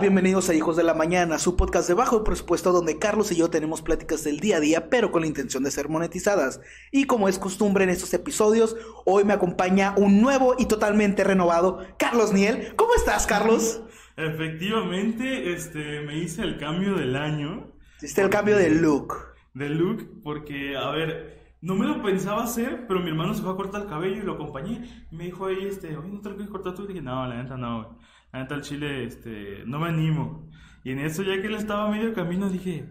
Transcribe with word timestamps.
bienvenidos 0.00 0.48
a 0.48 0.54
Hijos 0.54 0.76
de 0.76 0.82
la 0.82 0.94
Mañana, 0.94 1.38
su 1.38 1.56
podcast 1.56 1.86
de 1.86 1.92
bajo 1.92 2.24
presupuesto 2.24 2.72
donde 2.72 2.98
Carlos 2.98 3.30
y 3.32 3.36
yo 3.36 3.50
tenemos 3.50 3.82
pláticas 3.82 4.24
del 4.24 4.40
día 4.40 4.56
a 4.56 4.60
día, 4.60 4.88
pero 4.88 5.12
con 5.12 5.20
la 5.20 5.28
intención 5.28 5.62
de 5.62 5.70
ser 5.70 5.90
monetizadas. 5.90 6.62
Y 6.90 7.04
como 7.04 7.28
es 7.28 7.38
costumbre 7.38 7.84
en 7.84 7.90
estos 7.90 8.14
episodios, 8.14 8.76
hoy 9.04 9.24
me 9.24 9.34
acompaña 9.34 9.94
un 9.98 10.22
nuevo 10.22 10.54
y 10.58 10.66
totalmente 10.66 11.22
renovado 11.22 11.84
Carlos 11.98 12.32
Niel. 12.32 12.72
¿Cómo 12.76 12.94
estás, 12.94 13.26
Carlos? 13.26 13.82
Efectivamente, 14.16 15.52
este, 15.52 16.00
me 16.00 16.16
hice 16.16 16.42
el 16.42 16.58
cambio 16.58 16.94
del 16.94 17.14
año. 17.14 17.70
Hiciste 17.98 18.22
el 18.22 18.30
cambio 18.30 18.56
de 18.56 18.70
look. 18.70 19.14
De 19.52 19.68
look, 19.68 20.22
porque, 20.22 20.78
a 20.78 20.88
ver, 20.92 21.56
no 21.60 21.74
me 21.74 21.86
lo 21.86 22.02
pensaba 22.02 22.44
hacer, 22.44 22.86
pero 22.88 23.00
mi 23.00 23.10
hermano 23.10 23.34
se 23.34 23.42
fue 23.42 23.52
a 23.52 23.56
cortar 23.56 23.82
el 23.82 23.88
cabello 23.88 24.16
y 24.16 24.24
lo 24.24 24.32
acompañé. 24.32 25.06
Me 25.10 25.24
dijo 25.24 25.44
ahí, 25.44 25.66
este, 25.66 25.94
oye, 25.94 26.08
¿no 26.08 26.22
te 26.22 26.30
lo 26.30 26.36
quieres 26.36 26.50
cortar 26.50 26.74
tú? 26.74 26.84
Y 26.84 26.88
dije, 26.88 27.02
no, 27.02 27.26
la 27.26 27.42
neta 27.42 27.58
no, 27.58 27.84
güey. 27.84 28.09
La 28.32 28.40
neta 28.40 28.54
al 28.54 28.62
chile, 28.62 29.04
este, 29.04 29.64
no 29.66 29.80
me 29.80 29.88
animo. 29.88 30.48
Y 30.84 30.92
en 30.92 31.00
eso, 31.00 31.22
ya 31.22 31.40
que 31.40 31.48
él 31.48 31.54
estaba 31.54 31.86
a 31.86 31.90
medio 31.90 32.14
camino, 32.14 32.48
dije, 32.48 32.88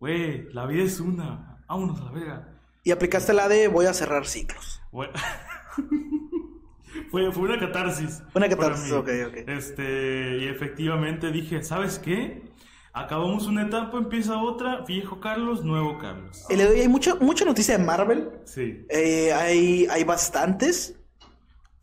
güey, 0.00 0.50
la 0.52 0.66
vida 0.66 0.82
es 0.82 0.98
una, 1.00 1.62
vámonos 1.68 2.00
a 2.00 2.04
la 2.04 2.12
verga. 2.12 2.58
Y 2.84 2.90
aplicaste 2.90 3.32
la 3.32 3.48
de 3.48 3.68
voy 3.68 3.86
a 3.86 3.92
cerrar 3.92 4.26
ciclos. 4.26 4.80
Güey. 4.90 5.10
fue, 7.10 7.30
fue 7.32 7.42
una 7.42 7.58
catarsis. 7.58 8.22
Una 8.34 8.48
catarsis, 8.48 8.92
ok, 8.92 9.08
ok. 9.28 9.36
Este, 9.46 10.38
y 10.38 10.48
efectivamente 10.48 11.30
dije, 11.30 11.62
¿sabes 11.62 11.98
qué? 11.98 12.42
Acabamos 12.94 13.46
una 13.46 13.62
etapa, 13.62 13.98
empieza 13.98 14.38
otra, 14.38 14.80
viejo 14.80 15.20
Carlos, 15.20 15.62
nuevo 15.62 15.98
Carlos. 15.98 16.44
El 16.48 16.58
de 16.58 16.66
hoy 16.66 16.80
hay 16.80 16.88
mucha, 16.88 17.14
mucha 17.16 17.44
noticia 17.44 17.78
de 17.78 17.84
Marvel. 17.84 18.30
Sí. 18.44 18.84
Eh, 18.88 19.32
hay, 19.32 19.86
hay 19.88 20.02
bastantes. 20.02 20.97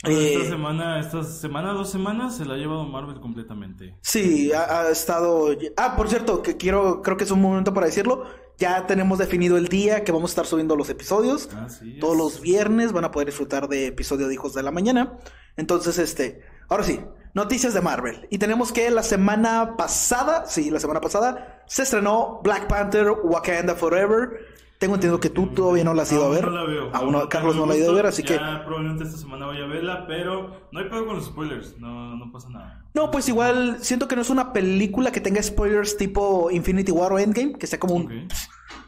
Eh, 0.07 0.35
Esta 0.35 0.49
semana, 0.49 0.99
esta 0.99 1.23
semana, 1.23 1.73
dos 1.73 1.89
semanas, 1.89 2.37
se 2.37 2.45
la 2.45 2.55
ha 2.55 2.57
llevado 2.57 2.83
Marvel 2.85 3.19
completamente. 3.19 3.97
Sí, 4.01 4.51
ha, 4.53 4.81
ha 4.81 4.89
estado. 4.89 5.49
Ah, 5.77 5.95
por 5.95 6.09
cierto, 6.09 6.41
que 6.41 6.57
quiero, 6.57 7.01
creo 7.01 7.17
que 7.17 7.23
es 7.23 7.31
un 7.31 7.41
momento 7.41 7.73
para 7.73 7.87
decirlo. 7.87 8.25
Ya 8.57 8.87
tenemos 8.87 9.17
definido 9.19 9.57
el 9.57 9.67
día 9.67 10.03
que 10.05 10.13
vamos 10.13 10.31
a 10.31 10.33
estar 10.33 10.45
subiendo 10.45 10.75
los 10.75 10.89
episodios. 10.89 11.49
Así 11.53 11.95
es. 11.95 11.99
Todos 11.99 12.15
los 12.15 12.39
viernes 12.39 12.93
van 12.93 13.03
a 13.03 13.11
poder 13.11 13.27
disfrutar 13.27 13.67
de 13.67 13.87
episodio 13.87 14.27
de 14.27 14.33
Hijos 14.33 14.53
de 14.53 14.63
la 14.63 14.71
Mañana. 14.71 15.17
Entonces, 15.57 15.97
este, 15.97 16.41
ahora 16.69 16.83
sí, 16.83 17.01
noticias 17.33 17.73
de 17.73 17.81
Marvel. 17.81 18.27
Y 18.29 18.37
tenemos 18.37 18.71
que 18.71 18.89
la 18.91 19.03
semana 19.03 19.75
pasada, 19.77 20.45
sí, 20.47 20.71
la 20.71 20.79
semana 20.79 21.01
pasada, 21.01 21.63
se 21.67 21.83
estrenó 21.83 22.39
Black 22.43 22.67
Panther 22.67 23.11
Wakanda 23.11 23.75
Forever. 23.75 24.54
Tengo 24.79 24.95
entendido 24.95 25.19
que 25.21 25.29
tú 25.29 25.47
todavía 25.47 25.83
no 25.85 25.93
la 25.93 26.03
has 26.03 26.11
ido 26.11 26.25
a 26.25 26.29
ver. 26.29 26.43
No 26.45 26.51
la 26.51 26.63
veo. 26.65 26.89
Aún 26.93 27.13
no- 27.13 27.29
Carlos 27.29 27.55
no 27.55 27.65
la 27.65 27.73
ha 27.73 27.77
ido 27.77 27.91
a 27.91 27.95
ver, 27.95 28.05
así 28.07 28.23
que. 28.23 28.35
Probablemente 28.37 29.05
esta 29.05 29.17
semana 29.17 29.45
voy 29.45 29.61
a 29.61 29.65
verla, 29.67 30.05
pero 30.05 30.67
no 30.71 30.79
hay 30.79 30.89
pedo 30.89 31.05
con 31.05 31.15
los 31.15 31.25
spoilers. 31.25 31.77
No, 31.79 32.15
no 32.15 32.31
pasa 32.31 32.49
nada. 32.49 32.83
No, 32.93 33.09
pues 33.09 33.27
igual 33.29 33.77
siento 33.81 34.07
que 34.07 34.15
no 34.15 34.21
es 34.21 34.29
una 34.29 34.51
película 34.53 35.11
que 35.11 35.21
tenga 35.21 35.41
spoilers 35.41 35.97
tipo 35.97 36.51
Infinity 36.51 36.91
War 36.91 37.13
o 37.13 37.19
Endgame, 37.19 37.53
que 37.57 37.67
sea 37.67 37.79
como 37.79 37.95
un... 37.95 38.03
Ok. 38.05 38.33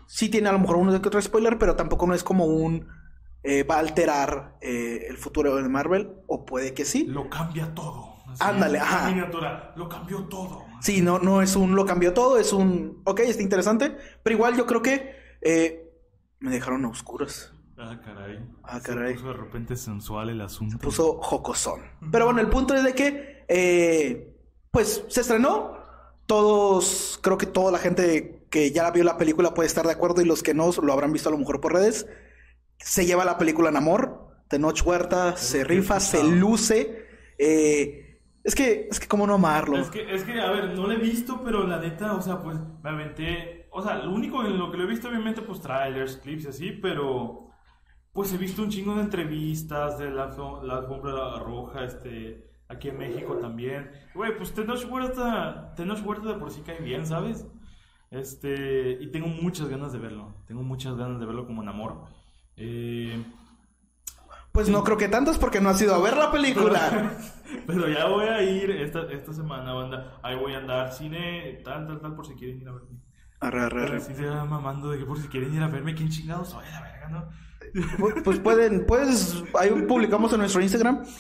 Sí 0.08 0.30
tiene 0.30 0.50
a 0.50 0.52
lo 0.54 0.60
mejor 0.60 0.78
uno 0.78 1.00
que 1.02 1.08
otro 1.08 1.22
spoiler, 1.22 1.58
pero 1.58 1.76
tampoco 1.76 2.06
no 2.08 2.14
es 2.14 2.24
como 2.24 2.46
un... 2.46 2.88
eh, 3.44 3.64
va 3.64 3.76
a 3.76 3.80
alterar 3.80 4.58
eh, 4.62 5.06
el 5.10 5.18
futuro 5.18 5.56
de 5.56 5.70
Marvel, 5.70 6.10
o 6.28 6.46
puede 6.46 6.74
que 6.74 6.84
sí. 6.86 7.06
Lo 7.08 7.30
cambia 7.30 7.74
todo. 7.74 8.16
Así, 8.28 8.44
Ándale, 8.44 8.80
ajá. 8.80 9.08
Miniatura, 9.10 9.74
lo 9.78 9.88
cambió 9.88 10.26
todo. 10.26 10.66
Sí, 10.82 11.02
no, 11.02 11.18
no 11.20 11.42
es 11.42 11.56
un 11.56 11.76
lo 11.76 11.86
cambió 11.86 12.14
todo, 12.14 12.38
es 12.38 12.52
un... 12.52 13.02
Ok, 13.06 13.22
está 13.22 13.42
interesante, 13.42 13.96
pero 14.24 14.36
igual 14.36 14.56
yo 14.58 14.66
creo 14.66 14.82
que 14.82 15.16
eh, 15.48 15.92
me 16.40 16.52
dejaron 16.52 16.84
a 16.86 16.90
oscuras. 16.90 17.54
Ah, 17.78 18.00
caray. 18.04 18.40
Ah, 18.64 18.80
Se 18.80 18.88
caray. 18.90 19.14
puso 19.14 19.28
de 19.28 19.34
repente 19.34 19.76
sensual 19.76 20.30
el 20.30 20.42
asunto. 20.42 20.78
puso 20.80 21.20
jocosón. 21.22 21.82
Pero 22.12 22.26
bueno, 22.26 22.42
el 22.42 22.50
punto 22.50 22.74
es 22.74 22.84
de 22.84 22.94
que, 22.94 23.46
eh, 23.48 24.36
pues, 24.72 25.04
se 25.08 25.22
estrenó. 25.22 25.78
Todos, 26.26 27.20
creo 27.24 27.38
que 27.38 27.46
toda 27.46 27.72
la 27.72 27.78
gente 27.78 28.46
que 28.50 28.72
ya 28.72 28.92
vio 28.92 29.04
la 29.06 29.18
película 29.18 29.54
puede 29.54 29.68
estar 29.68 29.86
de 29.86 29.94
acuerdo 29.94 30.22
y 30.22 30.26
los 30.26 30.44
que 30.44 30.54
no 30.54 30.70
lo 30.82 30.92
habrán 30.92 31.14
visto 31.14 31.30
a 31.30 31.32
lo 31.32 31.38
mejor 31.38 31.62
por 31.62 31.72
redes. 31.74 32.06
Se 32.80 33.06
lleva 33.06 33.24
la 33.24 33.38
película 33.38 33.70
en 33.70 33.78
amor. 33.78 34.28
Tenoch 34.50 34.82
Huerta 34.86 35.38
se 35.38 35.64
rifa, 35.64 36.00
se 36.02 36.24
luce. 36.24 37.06
Eh, 37.38 38.22
es 38.44 38.56
que, 38.56 38.88
es 38.92 39.00
que 39.00 39.08
cómo 39.08 39.26
no 39.26 39.36
amarlo. 39.36 39.78
Es 39.80 39.90
que, 39.90 40.14
es 40.14 40.24
que, 40.24 40.40
a 40.42 40.52
ver, 40.52 40.76
no 40.76 40.88
lo 40.88 40.92
he 40.92 40.98
visto, 40.98 41.42
pero 41.46 41.66
la 41.66 41.80
neta, 41.80 42.14
o 42.16 42.22
sea, 42.22 42.40
pues 42.42 42.58
me 42.84 42.90
aventé. 42.90 43.57
O 43.78 43.82
sea, 43.84 44.00
lo 44.00 44.12
único 44.12 44.44
en 44.44 44.58
lo 44.58 44.72
que 44.72 44.78
lo 44.78 44.86
he 44.86 44.88
visto, 44.88 45.08
obviamente, 45.08 45.44
pues 45.44 45.62
trailers, 45.62 46.18
clips 46.18 46.46
y 46.46 46.48
así, 46.48 46.72
pero. 46.72 47.44
Pues 48.12 48.34
he 48.34 48.38
visto 48.40 48.64
un 48.64 48.72
chingo 48.72 48.96
de 48.96 49.04
entrevistas 49.04 50.00
de 50.00 50.10
la, 50.10 50.36
la 50.64 50.78
alfombra 50.78 51.38
roja, 51.38 51.84
este. 51.84 52.50
Aquí 52.70 52.90
en 52.90 52.98
México 52.98 53.36
también. 53.38 53.92
Güey, 54.16 54.36
pues 54.36 54.52
Tenoch 54.52 54.84
Huerta. 54.90 55.76
Tenoch 55.76 56.04
Huerta 56.04 56.30
de 56.30 56.40
por 56.40 56.50
sí 56.50 56.64
cae 56.66 56.80
bien, 56.82 57.06
¿sabes? 57.06 57.46
Este. 58.10 58.98
Y 59.00 59.12
tengo 59.12 59.28
muchas 59.28 59.70
ganas 59.70 59.94
de 59.94 60.00
verlo. 60.00 60.34
Tengo 60.48 60.64
muchas 60.64 60.96
ganas 60.96 61.20
de 61.20 61.28
verlo 61.28 61.46
como 61.46 61.62
en 61.62 61.70
amor. 61.70 62.06
Eh. 62.56 63.24
Pues 64.54 64.70
no 64.70 64.84
creo 64.84 64.98
que 64.98 65.08
tantos 65.08 65.38
porque 65.38 65.62
no 65.62 65.70
has 65.70 65.80
ido 65.80 65.94
a 65.94 66.02
ver 66.02 66.18
la 66.18 66.32
película. 66.32 67.16
Pero 67.68 67.88
ya 67.88 68.08
voy 68.08 68.26
a 68.26 68.42
ir 68.42 68.72
esta, 68.72 69.04
esta 69.12 69.34
semana, 69.34 69.72
banda. 69.74 70.20
Ahí 70.24 70.36
voy 70.36 70.56
a 70.56 70.58
andar 70.58 70.92
cine, 70.92 71.62
tal, 71.64 71.86
tal, 71.86 72.02
tal, 72.02 72.16
por 72.16 72.26
si 72.26 72.34
quieren 72.34 72.60
ir 72.60 72.68
a 72.70 72.72
verme. 72.72 73.07
Arre, 73.40 73.62
arre, 73.62 73.84
arre. 73.84 73.92
Pero 74.00 74.04
sí 74.04 74.16
se 74.16 74.26
va 74.26 74.46
mamando 74.46 74.90
de 74.92 75.00
que 75.00 75.06
por 75.06 75.20
si 75.22 75.28
quieren 75.28 75.54
ir 75.54 75.62
a 75.62 75.68
verme, 75.68 75.94
¿quién 75.94 76.10
chingados 76.10 76.50
soy? 76.50 76.66
A 76.66 76.72
la 76.72 76.82
verga, 76.82 77.10
¿no? 77.10 77.30
Pu- 77.98 78.24
Pues 78.24 78.40
pueden, 78.40 78.86
puedes, 78.86 79.44
ahí 79.60 79.70
publicamos 79.88 80.32
en 80.34 80.40
nuestro 80.40 80.62
Instagram. 80.62 81.00
Vale, 81.00 81.14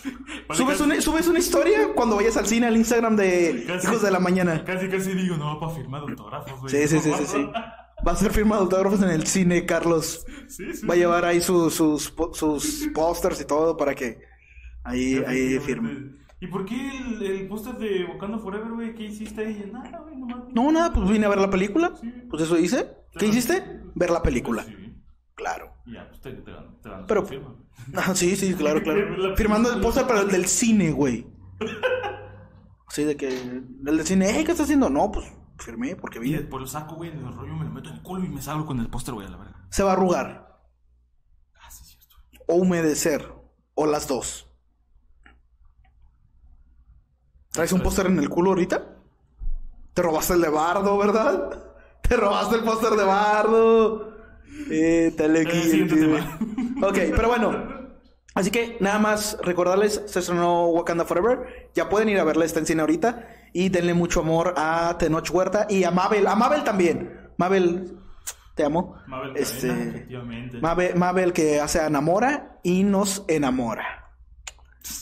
Subes 0.51 0.77
casi- 0.77 0.83
una, 0.83 1.01
subes 1.01 1.27
una 1.27 1.39
historia 1.39 1.93
cuando 1.93 2.15
vayas 2.15 2.37
al 2.37 2.47
cine 2.47 2.67
al 2.67 2.77
Instagram 2.77 3.15
de 3.15 3.65
casi- 3.67 3.85
Hijos 3.87 4.01
de 4.01 4.11
la 4.11 4.19
Mañana. 4.19 4.63
Casi, 4.63 4.87
casi 4.87 5.13
digo, 5.13 5.37
no, 5.37 5.59
para 5.59 5.73
firmar 5.73 6.01
autógrafos, 6.01 6.59
güey. 6.61 6.71
Sí, 6.71 6.87
sí, 6.87 6.99
sí, 6.99 7.11
sí, 7.17 7.25
sí. 7.27 7.49
Va 8.07 8.11
a 8.11 8.15
ser 8.15 8.31
firmado 8.31 8.61
autógrafos 8.63 9.01
en 9.01 9.09
el 9.09 9.25
cine, 9.27 9.65
Carlos. 9.65 10.25
Sí, 10.47 10.71
sí. 10.73 10.85
Va 10.87 10.93
a 10.93 10.97
llevar 10.97 11.25
ahí 11.25 11.41
su- 11.41 11.69
sus, 11.69 12.09
po- 12.11 12.33
sus 12.33 12.87
pósters 12.93 13.41
y 13.41 13.45
todo 13.45 13.75
para 13.75 13.93
que 13.95 14.19
ahí, 14.83 15.21
ahí 15.27 15.59
firme. 15.59 16.15
¿Y 16.39 16.47
por 16.47 16.65
qué 16.65 16.75
el, 16.97 17.21
el 17.23 17.47
póster 17.47 17.75
de 17.77 18.05
Wakanda 18.05 18.37
Forever, 18.37 18.71
güey? 18.71 18.93
¿Qué 18.93 19.03
hiciste 19.05 19.41
ahí? 19.45 19.69
Nada, 19.73 19.99
güey, 19.99 20.15
nomás. 20.15 20.43
No, 20.53 20.71
nada, 20.71 20.93
pues 20.93 21.09
vine 21.09 21.25
a 21.25 21.29
ver 21.29 21.39
la 21.39 21.49
película. 21.49 21.93
Sí. 21.99 22.11
Pues 22.29 22.43
eso 22.43 22.57
hice. 22.57 22.87
¿Qué 23.17 23.25
hiciste? 23.27 23.81
Ver 23.95 24.11
la 24.11 24.21
película. 24.21 24.63
Sí. 24.63 24.75
Claro. 25.33 25.73
Ya, 25.87 26.07
pues 26.09 26.21
te, 26.21 26.31
te, 26.33 26.51
te 26.81 26.89
dan 26.89 27.05
Pero- 27.07 27.25
firma. 27.25 27.55
Ah, 27.95 28.13
sí, 28.15 28.35
sí, 28.35 28.53
claro, 28.55 28.81
claro. 28.81 29.17
La- 29.17 29.35
Firmando 29.35 29.71
el 29.71 29.79
póster 29.81 30.05
para 30.07 30.21
el 30.21 30.27
del 30.29 30.45
cine, 30.45 30.91
güey. 30.91 31.25
Así 32.87 33.03
de 33.03 33.15
que 33.17 33.27
el 33.29 33.83
del 33.83 34.05
cine, 34.05 34.29
"Ey, 34.37 34.43
¿qué 34.43 34.51
estás 34.51 34.65
haciendo? 34.65 34.89
No, 34.89 35.11
pues 35.11 35.25
firmé 35.59 35.95
porque 35.95 36.19
vine. 36.19 36.39
después 36.39 36.61
lo 36.61 36.67
saco, 36.67 36.95
güey, 36.95 37.11
lo 37.15 37.31
rollo, 37.31 37.53
me 37.55 37.65
lo 37.65 37.71
meto 37.71 37.89
en 37.89 37.95
el 37.95 38.01
culo 38.01 38.23
y 38.23 38.29
me 38.29 38.41
salgo 38.41 38.65
con 38.65 38.79
el 38.79 38.89
póster, 38.89 39.13
güey, 39.13 39.27
a 39.27 39.29
la 39.29 39.37
verga. 39.37 39.67
Se 39.71 39.83
va 39.83 39.91
a 39.91 39.93
arrugar. 39.93 40.59
Ah, 41.61 41.69
sí, 41.71 41.83
cierto. 41.85 42.15
o 42.47 42.55
humedecer, 42.55 43.31
o 43.75 43.85
las 43.85 44.07
dos. 44.07 44.46
¿Traes 47.57 47.71
un 47.73 47.81
póster 47.81 48.05
en 48.05 48.19
el 48.19 48.29
culo 48.29 48.51
ahorita? 48.51 48.83
Te 49.95 50.03
robaste 50.03 50.35
el 50.35 50.41
de 50.41 50.49
Bardo, 50.49 50.95
¿verdad? 50.95 51.49
Te 52.07 52.15
robaste 52.15 52.55
el 52.57 52.63
póster 52.63 52.91
de 52.91 53.03
Bardo. 53.03 54.13
Eh, 54.69 55.11
Eh. 55.17 56.19
Ok, 56.83 56.99
pero 57.15 57.29
bueno. 57.29 57.87
Así 58.35 58.51
que 58.51 58.77
nada 58.79 58.99
más 58.99 59.39
recordarles, 59.41 60.03
se 60.05 60.19
estrenó 60.19 60.67
Wakanda 60.67 61.03
Forever. 61.05 61.71
Ya 61.73 61.89
pueden 61.89 62.09
ir 62.09 62.19
a 62.19 62.23
verla, 62.23 62.45
está 62.45 62.59
en 62.59 62.67
cine 62.67 62.81
ahorita. 62.81 63.27
Y 63.53 63.69
denle 63.69 63.95
mucho 63.95 64.19
amor 64.19 64.53
a 64.55 64.95
Tenoch 64.99 65.31
Huerta 65.31 65.65
y 65.67 65.83
a 65.83 65.89
Mabel. 65.89 66.27
A 66.27 66.35
Mabel 66.35 66.63
también. 66.63 67.31
Mabel, 67.37 67.97
te 68.53 68.65
amo. 68.65 68.97
Mabel 69.07 69.35
Este. 69.35 70.07
Mabel, 70.61 70.95
Mabel 70.95 71.33
que 71.33 71.59
hace 71.59 71.83
enamora 71.83 72.59
y 72.61 72.83
nos 72.83 73.25
enamora. 73.27 74.06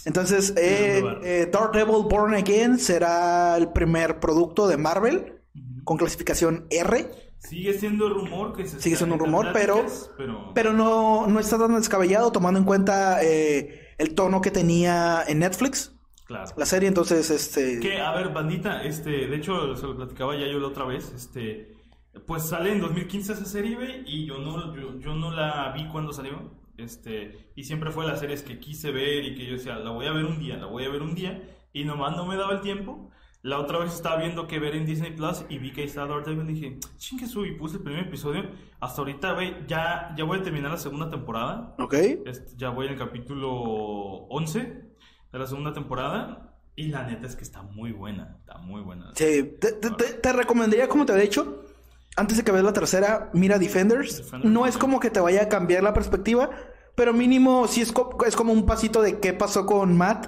Entonces, 0.05 0.53
eh, 0.57 1.03
eh, 1.23 1.49
Daredevil 1.51 2.05
Born 2.09 2.33
Again 2.33 2.79
será 2.79 3.57
el 3.57 3.69
primer 3.71 4.19
producto 4.19 4.67
de 4.67 4.77
Marvel 4.77 5.41
con 5.83 5.97
clasificación 5.97 6.67
R, 6.69 7.09
Sigue 7.37 7.77
siendo 7.77 8.09
rumor 8.09 8.55
que 8.55 8.65
se 8.65 8.81
Sigue 8.81 8.95
siendo 8.95 9.15
un 9.15 9.21
rumor, 9.21 9.49
pero- 9.53 9.85
pero, 10.17 10.51
pero 10.55 10.73
no, 10.73 11.27
no 11.27 11.39
está 11.39 11.59
tan 11.59 11.75
descabellado 11.75 12.31
tomando 12.31 12.59
en 12.59 12.65
cuenta 12.65 13.23
eh, 13.23 13.93
el 13.99 14.15
tono 14.15 14.41
que 14.41 14.49
tenía 14.49 15.23
en 15.27 15.39
Netflix 15.39 15.93
claro. 16.25 16.51
la 16.57 16.65
serie. 16.65 16.87
Entonces, 16.87 17.29
este... 17.29 17.79
Que, 17.79 18.01
a 18.01 18.15
ver, 18.15 18.29
bandita, 18.33 18.83
este, 18.83 19.27
de 19.27 19.35
hecho, 19.35 19.75
se 19.75 19.85
lo 19.85 19.95
platicaba 19.95 20.35
ya 20.35 20.47
yo 20.47 20.59
la 20.59 20.67
otra 20.67 20.85
vez, 20.85 21.11
este, 21.15 21.75
pues 22.25 22.49
sale 22.49 22.71
en 22.71 22.81
2015 22.81 23.33
esa 23.33 23.45
serie, 23.45 24.03
y 24.07 24.25
yo 24.25 24.39
no, 24.39 24.75
yo, 24.75 24.99
yo 24.99 25.13
no 25.13 25.31
la 25.31 25.71
vi 25.73 25.87
cuando 25.89 26.13
salió, 26.13 26.51
este, 26.77 27.51
y 27.56 27.63
siempre 27.63 27.92
fue 27.92 28.06
las 28.07 28.19
series 28.19 28.44
que 28.44 28.60
quise 28.60 28.92
ver 28.92 29.24
y 29.25 29.36
que 29.36 29.45
yo 29.45 29.54
decía, 29.54 29.75
la 29.77 29.92
voy 29.92 30.06
a 30.07 30.12
ver 30.12 30.25
un 30.25 30.39
día, 30.39 30.57
la 30.57 30.66
voy 30.68 30.86
a 30.86 30.89
ver 30.89 31.01
un 31.01 31.16
día, 31.16 31.42
y 31.74 31.83
nomás 31.86 32.16
no 32.16 32.25
me 32.25 32.36
daba 32.38 32.54
el 32.54 32.62
tiempo. 32.62 33.10
La 33.42 33.60
otra 33.60 33.77
vez 33.77 33.94
estaba 33.94 34.18
viendo 34.18 34.48
que 34.48 34.57
ver 34.57 34.74
en 34.75 34.88
Disney 34.88 35.12
Plus 35.12 35.45
y 35.50 35.60
vi 35.60 35.72
que 35.72 35.83
estaba 35.83 36.07
Daredevil 36.07 36.50
y 36.50 36.54
dije, 36.54 36.80
chingue 36.98 37.27
su, 37.27 37.45
y 37.45 37.51
puse 37.56 37.77
el 37.77 37.83
primer 37.83 38.07
episodio. 38.07 38.50
Hasta 38.80 39.01
ahorita, 39.01 39.33
güey, 39.33 39.54
ya, 39.68 40.16
ya 40.18 40.24
voy 40.24 40.39
a 40.39 40.44
terminar 40.44 40.72
la 40.72 40.77
segunda 40.77 41.12
temporada. 41.12 41.75
Ok. 41.77 41.94
Este, 42.25 42.54
ya 42.57 42.69
voy 42.72 42.88
en 42.88 42.94
el 42.94 42.98
capítulo 43.00 43.51
11 44.30 44.60
de 45.31 45.39
la 45.39 45.45
segunda 45.45 45.74
temporada. 45.74 46.57
Y 46.75 46.88
la 46.88 47.04
neta 47.06 47.28
es 47.28 47.36
que 47.36 47.44
está 47.44 47.62
muy 47.62 47.92
buena, 47.92 48.36
está 48.39 48.57
muy 48.57 48.81
buena. 48.81 49.12
Sí, 49.13 49.56
te, 49.62 49.74
te- 49.74 49.92
te- 49.92 50.13
te 50.16 50.33
recomendaría, 50.33 50.89
como 50.89 51.06
te 51.06 51.13
había 51.13 51.24
dicho, 51.24 51.63
antes 52.15 52.38
de 52.38 52.44
que 52.44 52.51
veas 52.51 52.63
la 52.65 52.73
tercera, 52.73 53.29
mira 53.33 53.59
Defenders. 53.59 54.17
Defenders. 54.17 54.51
No 54.53 54.65
es 54.65 54.77
como 54.77 55.00
que 55.00 55.09
te 55.09 55.19
vaya 55.19 55.44
a 55.44 55.50
cambiar 55.50 55.83
la 55.83 55.94
perspectiva, 55.94 56.50
pero 56.95 57.13
mínimo 57.13 57.67
sí 57.67 57.81
es, 57.81 57.91
co- 57.91 58.17
es 58.25 58.35
como 58.35 58.53
un 58.53 58.65
pasito 58.65 59.01
de 59.01 59.19
qué 59.19 59.33
pasó 59.33 59.65
con 59.65 59.95
Matt, 59.97 60.27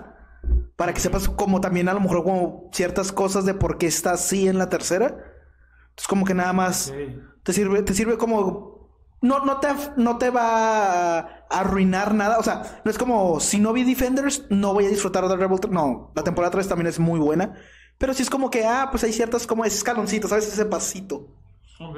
para 0.75 0.93
que 0.93 0.99
sepas 0.99 1.27
como 1.29 1.59
también 1.61 1.89
a 1.89 1.93
lo 1.93 1.99
mejor 1.99 2.23
como 2.23 2.69
ciertas 2.71 3.11
cosas 3.11 3.45
de 3.45 3.53
por 3.53 3.77
qué 3.77 3.87
está 3.87 4.11
así 4.11 4.47
en 4.47 4.57
la 4.57 4.69
tercera. 4.69 5.17
Es 5.97 6.07
como 6.07 6.25
que 6.25 6.33
nada 6.35 6.53
más 6.53 6.91
te 7.43 7.53
sirve, 7.53 7.81
te 7.83 7.93
sirve 7.93 8.17
como... 8.17 8.77
No, 9.19 9.43
no, 9.43 9.59
te, 9.59 9.69
no 9.95 10.19
te 10.19 10.29
va 10.29 11.17
a 11.17 11.41
arruinar 11.49 12.13
nada. 12.13 12.37
O 12.37 12.43
sea, 12.43 12.81
no 12.85 12.91
es 12.91 12.99
como 12.99 13.39
si 13.39 13.57
no 13.57 13.73
vi 13.73 13.83
Defenders, 13.83 14.45
no 14.51 14.73
voy 14.75 14.85
a 14.85 14.89
disfrutar 14.89 15.27
de 15.27 15.35
Rebel 15.35 15.59
3. 15.59 15.73
No, 15.73 16.11
la 16.15 16.23
temporada 16.23 16.51
3 16.51 16.67
también 16.67 16.85
es 16.87 16.99
muy 16.99 17.19
buena. 17.19 17.55
Pero 17.97 18.13
sí 18.13 18.21
es 18.21 18.29
como 18.29 18.51
que, 18.51 18.63
ah, 18.67 18.89
pues 18.91 19.03
hay 19.03 19.11
ciertas 19.13 19.47
como 19.47 19.65
ese 19.65 19.77
escaloncito, 19.77 20.27
¿sabes? 20.27 20.47
Ese 20.47 20.65
pasito. 20.65 21.33
Ok. 21.79 21.97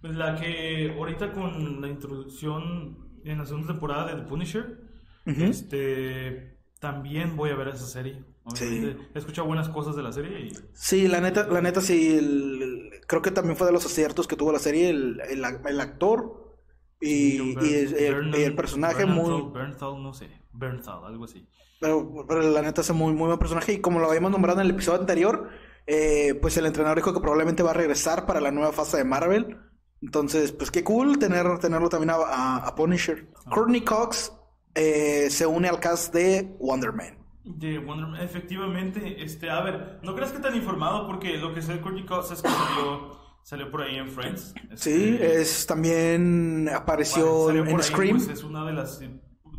Pues 0.00 0.14
la 0.14 0.34
que 0.36 0.94
ahorita 0.96 1.32
con 1.32 1.80
la 1.80 1.88
introducción 1.88 2.98
en 3.24 3.38
la 3.38 3.44
segunda 3.44 3.68
temporada 3.68 4.06
de 4.14 4.22
The 4.22 4.28
Punisher, 4.28 4.80
este 5.26 6.58
también 6.78 7.36
voy 7.36 7.50
a 7.50 7.54
ver 7.56 7.68
esa 7.68 7.86
serie. 7.86 8.24
obviamente. 8.44 9.08
He 9.14 9.18
escuchado 9.18 9.46
buenas 9.46 9.68
cosas 9.68 9.94
de 9.96 10.02
la 10.02 10.12
serie 10.12 10.40
y 10.46 10.52
Sí, 10.72 11.06
la 11.08 11.20
neta, 11.20 11.46
la 11.46 11.60
neta 11.60 11.80
sí. 11.82 12.16
el- 12.16 12.62
el- 12.62 12.90
creo 13.06 13.20
que 13.20 13.30
también 13.30 13.56
fue 13.56 13.66
de 13.66 13.72
los 13.74 13.84
aciertos 13.84 14.26
que 14.26 14.36
tuvo 14.36 14.50
la 14.52 14.58
serie, 14.58 14.88
el, 14.90 15.20
el, 15.28 15.44
actor 15.80 16.56
Bern- 17.00 18.34
y 18.36 18.42
el 18.42 18.54
personaje 18.56 19.04
Bernthal- 19.04 19.14
muy... 19.14 19.52
Bernthal, 19.52 20.02
no 20.02 20.14
sé. 20.14 20.30
Bernthal, 20.52 21.04
algo 21.04 21.24
así. 21.24 21.46
Pero, 21.80 22.24
pero 22.28 22.40
la 22.42 22.62
neta 22.62 22.80
es 22.80 22.92
muy, 22.92 23.12
muy 23.12 23.26
buen 23.26 23.38
personaje. 23.38 23.74
Y 23.74 23.80
como 23.80 24.00
lo 24.00 24.08
habíamos 24.08 24.30
nombrado 24.30 24.60
en 24.60 24.66
el 24.66 24.72
episodio 24.72 25.00
anterior, 25.00 25.48
eh, 25.92 26.34
pues 26.40 26.56
el 26.56 26.66
entrenador 26.66 26.98
dijo 26.98 27.12
que 27.12 27.20
probablemente 27.20 27.62
va 27.64 27.70
a 27.70 27.74
regresar 27.74 28.24
para 28.26 28.40
la 28.40 28.50
nueva 28.52 28.72
fase 28.72 28.98
de 28.98 29.04
Marvel. 29.04 29.56
Entonces, 30.02 30.52
pues 30.52 30.70
qué 30.70 30.82
cool 30.84 31.18
tener, 31.18 31.58
tenerlo 31.58 31.88
también 31.88 32.10
a, 32.10 32.14
a- 32.14 32.56
a 32.68 32.74
Punisher. 32.74 33.28
Courtney 33.52 33.80
Cox 33.82 34.32
eh, 34.74 35.28
se 35.30 35.46
une 35.46 35.68
al 35.68 35.80
cast 35.80 36.14
de 36.14 36.56
Wonder 36.60 36.92
Man. 36.92 37.18
De 37.44 37.78
Wonder 37.78 38.06
Man, 38.06 38.20
efectivamente, 38.22 39.22
este, 39.22 39.50
a 39.50 39.60
ver, 39.62 39.98
no 40.02 40.14
creas 40.14 40.30
que 40.32 40.38
tan 40.38 40.54
informado 40.54 41.06
porque 41.06 41.36
lo 41.38 41.52
que 41.52 41.60
sé 41.62 41.72
de 41.74 41.80
Courtney 41.80 42.06
Cox 42.06 42.30
es 42.30 42.42
que 42.42 42.48
salió, 42.48 43.18
salió 43.42 43.70
por 43.70 43.82
ahí 43.82 43.96
en 43.96 44.08
Friends. 44.08 44.54
Sí, 44.76 45.18
Este, 45.20 45.40
es 45.40 45.66
también 45.66 46.70
apareció 46.72 47.26
bueno, 47.44 47.64
en 47.64 47.76
ahí, 47.76 47.82
Scream. 47.82 48.16
pues, 48.18 48.28
es 48.28 48.44
una 48.44 48.64
de 48.64 48.72
las 48.74 49.00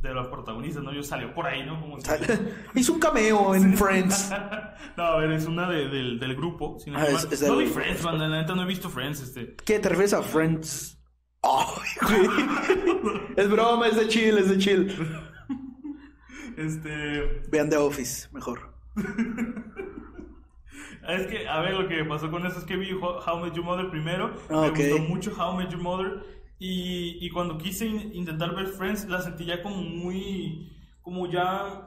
de 0.01 0.13
las 0.15 0.27
protagonistas, 0.27 0.83
¿no? 0.83 0.91
Yo 0.93 1.03
salió 1.03 1.33
por 1.33 1.45
ahí, 1.45 1.63
¿no? 1.65 1.79
Como 1.79 1.99
si- 1.99 2.09
Hizo 2.75 2.93
un 2.93 2.99
cameo 2.99 3.53
en 3.55 3.77
Friends. 3.77 4.31
no, 4.97 5.03
a 5.03 5.17
ver, 5.17 5.31
es 5.31 5.45
una 5.45 5.69
de- 5.69 5.87
del, 5.89 6.19
del 6.19 6.35
grupo. 6.35 6.77
si 6.79 6.89
no 6.91 6.97
Ah, 6.97 7.05
es- 7.05 7.27
es 7.31 7.41
No 7.47 7.57
vi 7.57 7.67
Friends, 7.67 8.03
man, 8.03 8.17
la 8.17 8.27
neta 8.29 8.55
no 8.55 8.63
he 8.63 8.65
visto 8.65 8.89
Friends, 8.89 9.21
este. 9.21 9.55
¿Qué 9.65 9.79
te 9.79 9.89
refieres 9.89 10.13
a 10.13 10.21
Friends? 10.23 10.97
Güey. 11.43 12.27
es 13.37 13.49
broma, 13.49 13.87
es 13.87 13.95
de 13.95 14.07
chill, 14.07 14.37
es 14.37 14.49
de 14.49 14.57
chill. 14.57 14.91
Este. 16.57 17.41
Vean 17.49 17.69
The 17.69 17.77
Office, 17.77 18.27
mejor. 18.33 18.75
Es 21.07 21.27
que, 21.27 21.47
a 21.47 21.61
ver, 21.61 21.73
lo 21.73 21.87
que 21.87 22.03
pasó 22.05 22.29
con 22.29 22.45
eso 22.45 22.59
es 22.59 22.65
que 22.65 22.75
vi 22.77 22.91
How 22.93 23.39
Met 23.39 23.53
Your 23.53 23.65
Mother 23.65 23.89
primero. 23.89 24.33
Ah, 24.49 24.69
Me 24.73 24.89
gustó 24.89 25.01
mucho 25.03 25.31
How 25.35 25.55
Met 25.55 25.69
Your 25.69 25.81
Mother. 25.81 26.40
Y, 26.63 27.17
y 27.25 27.29
cuando 27.31 27.57
quise 27.57 27.87
in- 27.87 28.13
intentar 28.13 28.53
ver 28.55 28.67
Friends, 28.67 29.07
la 29.09 29.19
sentí 29.19 29.45
ya 29.45 29.63
como 29.63 29.77
muy. 29.77 30.71
Como 31.01 31.25
ya. 31.27 31.85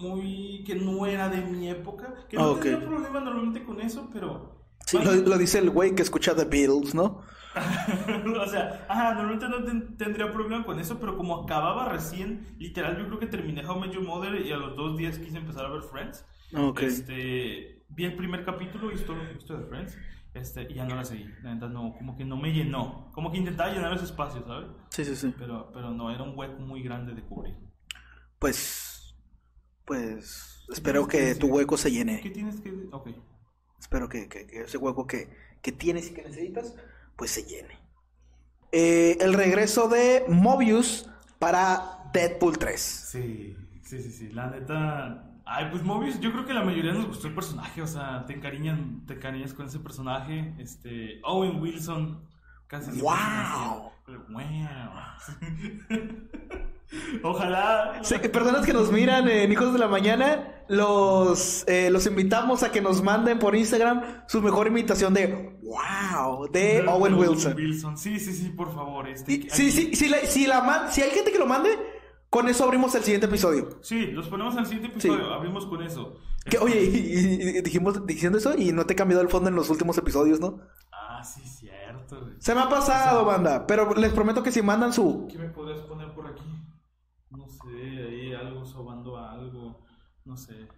Muy. 0.00 0.62
Que 0.66 0.74
no 0.74 1.06
era 1.06 1.30
de 1.30 1.40
mi 1.40 1.68
época. 1.70 2.14
Que 2.28 2.36
no 2.36 2.42
Ah, 2.44 2.50
ok. 2.50 2.60
tenía 2.62 2.84
problema 2.84 3.20
normalmente 3.20 3.64
con 3.64 3.80
eso, 3.80 4.10
pero. 4.12 4.54
Sí, 4.84 4.98
lo, 5.02 5.14
lo 5.14 5.38
dice 5.38 5.58
el 5.60 5.70
güey 5.70 5.94
que 5.94 6.02
escucha 6.02 6.36
The 6.36 6.44
Beatles, 6.44 6.94
¿no? 6.94 7.22
o 8.42 8.46
sea, 8.46 8.84
ajá, 8.86 9.14
normalmente 9.14 9.48
no 9.48 9.64
ten- 9.64 9.96
tendría 9.96 10.30
problema 10.30 10.62
con 10.66 10.78
eso, 10.78 11.00
pero 11.00 11.16
como 11.16 11.42
acababa 11.44 11.88
recién, 11.88 12.54
literal, 12.58 12.98
yo 12.98 13.06
creo 13.06 13.18
que 13.18 13.26
terminé 13.26 13.66
How 13.66 13.78
I 13.78 13.80
Met 13.80 13.92
Your 13.94 14.04
Mother 14.04 14.44
y 14.44 14.52
a 14.52 14.58
los 14.58 14.76
dos 14.76 14.98
días 14.98 15.18
quise 15.18 15.38
empezar 15.38 15.64
a 15.64 15.70
ver 15.70 15.80
Friends. 15.82 16.26
Ok. 16.54 16.82
Este, 16.82 17.82
vi 17.88 18.04
el 18.04 18.14
primer 18.14 18.44
capítulo 18.44 18.90
y 18.90 18.94
esto 18.96 19.14
lo 19.14 19.22
que 19.22 19.54
de 19.54 19.64
Friends, 19.70 19.96
este, 20.38 20.62
y 20.70 20.74
ya 20.74 20.84
no 20.84 20.94
la 20.96 21.04
seguí. 21.04 21.24
La 21.42 21.54
neta, 21.54 21.68
no, 21.68 21.94
como 21.96 22.16
que 22.16 22.24
no 22.24 22.36
me 22.36 22.52
llenó. 22.52 23.10
Como 23.12 23.30
que 23.32 23.38
intentaba 23.38 23.72
llenar 23.72 23.92
ese 23.94 24.04
espacio, 24.04 24.44
¿sabes? 24.46 24.68
Sí, 24.90 25.04
sí, 25.04 25.16
sí. 25.16 25.34
Pero, 25.38 25.70
pero 25.72 25.90
no, 25.90 26.10
era 26.10 26.22
un 26.22 26.36
hueco 26.38 26.60
muy 26.60 26.82
grande 26.82 27.14
de 27.14 27.22
cubrir. 27.22 27.56
Pues. 28.38 29.14
Pues. 29.84 30.64
Espero 30.72 31.06
que 31.06 31.34
tu 31.36 31.46
hueco 31.48 31.76
se 31.76 31.90
¿Qué 31.90 31.94
llene. 31.96 32.18
tienes 32.18 32.60
que.? 32.60 32.72
Ok. 32.92 33.08
Espero 33.78 34.08
que, 34.08 34.28
que- 34.28 34.46
que 34.46 34.60
ese 34.62 34.78
hueco 34.78 35.06
que, 35.06 35.28
que 35.62 35.70
tienes 35.72 36.10
y 36.10 36.14
que 36.14 36.22
necesitas, 36.22 36.74
pues 37.16 37.30
se 37.30 37.44
llene. 37.44 37.78
Eh, 38.72 39.16
el 39.20 39.34
regreso 39.34 39.88
de 39.88 40.24
Mobius 40.28 41.08
para 41.38 42.10
Deadpool 42.12 42.58
3. 42.58 42.80
Sí, 42.80 43.56
sí, 43.84 44.02
sí, 44.02 44.10
sí. 44.10 44.28
La 44.30 44.50
neta. 44.50 45.25
Ay, 45.48 45.68
pues 45.70 45.82
Mobius, 45.84 46.18
yo 46.20 46.32
creo 46.32 46.44
que 46.44 46.52
la 46.52 46.64
mayoría 46.64 46.92
nos 46.92 47.06
gustó 47.06 47.28
el 47.28 47.34
personaje. 47.34 47.80
O 47.80 47.86
sea, 47.86 48.24
te 48.26 48.32
encariñan, 48.34 49.02
te 49.06 49.14
encariñas 49.14 49.54
con 49.54 49.66
ese 49.66 49.78
personaje. 49.78 50.52
Este. 50.58 51.20
Owen 51.22 51.60
Wilson. 51.60 52.20
Casi 52.66 53.00
¡Wow! 53.00 53.92
Wow. 54.28 54.40
Ojalá. 57.22 57.98
Sí, 58.02 58.14
personas 58.32 58.64
que 58.64 58.72
nos 58.72 58.92
miran 58.92 59.28
en 59.28 59.50
Hijos 59.50 59.72
de 59.72 59.78
la 59.78 59.88
Mañana, 59.88 60.62
los, 60.68 61.64
eh, 61.68 61.90
los 61.90 62.06
invitamos 62.06 62.62
a 62.62 62.70
que 62.70 62.80
nos 62.80 63.02
manden 63.02 63.38
por 63.38 63.56
Instagram 63.56 64.02
su 64.28 64.40
mejor 64.40 64.68
imitación 64.68 65.12
de 65.14 65.56
wow 65.62 66.48
de 66.50 66.84
Owen 66.88 67.14
Wilson. 67.14 67.96
Sí, 67.98 68.18
sí, 68.20 68.32
sí, 68.32 68.48
por 68.50 68.72
favor. 68.74 69.08
Este, 69.08 69.32
Y- 69.32 69.48
sí, 69.50 69.70
sí, 69.72 69.94
si, 69.96 70.08
la- 70.08 70.20
si, 70.26 70.46
la 70.46 70.62
man- 70.62 70.92
si 70.92 71.02
hay 71.02 71.10
gente 71.10 71.32
que 71.32 71.38
lo 71.38 71.46
mande, 71.46 71.70
con 72.36 72.48
eso 72.48 72.64
abrimos 72.64 72.94
el 72.94 73.02
siguiente 73.02 73.26
episodio. 73.26 73.78
Sí, 73.80 74.06
los 74.12 74.28
ponemos 74.28 74.56
al 74.56 74.66
siguiente 74.66 74.88
episodio. 74.88 75.32
Abrimos 75.32 75.64
con 75.66 75.82
eso. 75.82 76.20
Que, 76.44 76.58
oye, 76.58 76.82
y, 76.82 76.96
y- 76.96 77.58
y 77.58 77.62
dijimos 77.62 78.06
diciendo 78.06 78.38
eso 78.38 78.54
y 78.56 78.72
no 78.72 78.84
te 78.84 78.92
he 78.92 78.96
cambiado 78.96 79.22
el 79.22 79.28
fondo 79.28 79.48
en 79.48 79.56
los 79.56 79.70
últimos 79.70 79.96
episodios, 79.98 80.38
¿no? 80.38 80.60
Ah, 80.92 81.22
sí, 81.24 81.40
cierto. 81.40 82.20
güey. 82.20 82.34
Se 82.38 82.54
me 82.54 82.60
ha 82.60 82.68
pasado, 82.68 83.24
banda, 83.24 83.66
pero 83.66 83.94
les 83.94 84.12
prometo 84.12 84.42
que 84.42 84.52
si 84.52 84.60
mandan 84.62 84.92
su... 84.92 85.26
¿Qué 85.30 85.38
me 85.38 85.48
podrías 85.48 85.80
poner 85.86 86.12
por 86.14 86.26
aquí? 86.26 86.44
No 87.30 87.48
sé, 87.48 87.68
ahí 88.08 88.34
algo 88.34 88.64
sobando 88.64 89.16
a 89.16 89.32
algo. 89.32 89.82
No 90.24 90.36
sé. 90.36 90.68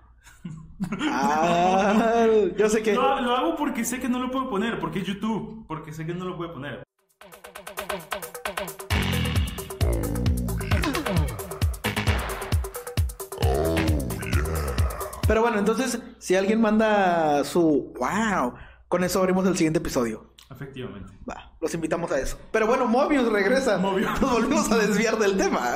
Ah, 1.10 2.26
yo 2.56 2.68
sé 2.68 2.82
que... 2.82 2.94
Lo, 2.94 3.20
lo 3.20 3.36
hago 3.36 3.56
porque 3.56 3.84
sé 3.84 3.98
que 4.00 4.08
no 4.08 4.18
lo 4.20 4.30
puedo 4.30 4.48
poner, 4.48 4.78
porque 4.78 5.00
es 5.00 5.06
YouTube, 5.06 5.66
porque 5.66 5.92
sé 5.92 6.06
que 6.06 6.14
no 6.14 6.24
lo 6.24 6.36
puedo 6.36 6.54
poner. 6.54 6.82
Pero 15.28 15.42
bueno, 15.42 15.58
entonces, 15.58 16.00
si 16.18 16.34
alguien 16.34 16.60
manda 16.60 17.44
su 17.44 17.94
wow, 17.98 18.54
con 18.88 19.04
eso 19.04 19.20
abrimos 19.20 19.46
el 19.46 19.56
siguiente 19.56 19.78
episodio. 19.78 20.34
Efectivamente. 20.50 21.12
Va, 21.28 21.52
los 21.60 21.72
invitamos 21.74 22.10
a 22.10 22.18
eso. 22.18 22.38
Pero 22.50 22.66
bueno, 22.66 22.86
Mobius 22.86 23.30
regresa. 23.30 23.76
Mobius. 23.78 24.20
Nos 24.20 24.32
volvimos 24.32 24.72
a 24.72 24.78
desviar 24.78 25.18
del 25.18 25.36
tema. 25.36 25.74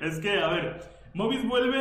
Es 0.00 0.18
que, 0.20 0.38
a 0.38 0.48
ver, 0.48 0.82
Mobius 1.14 1.46
vuelve. 1.48 1.80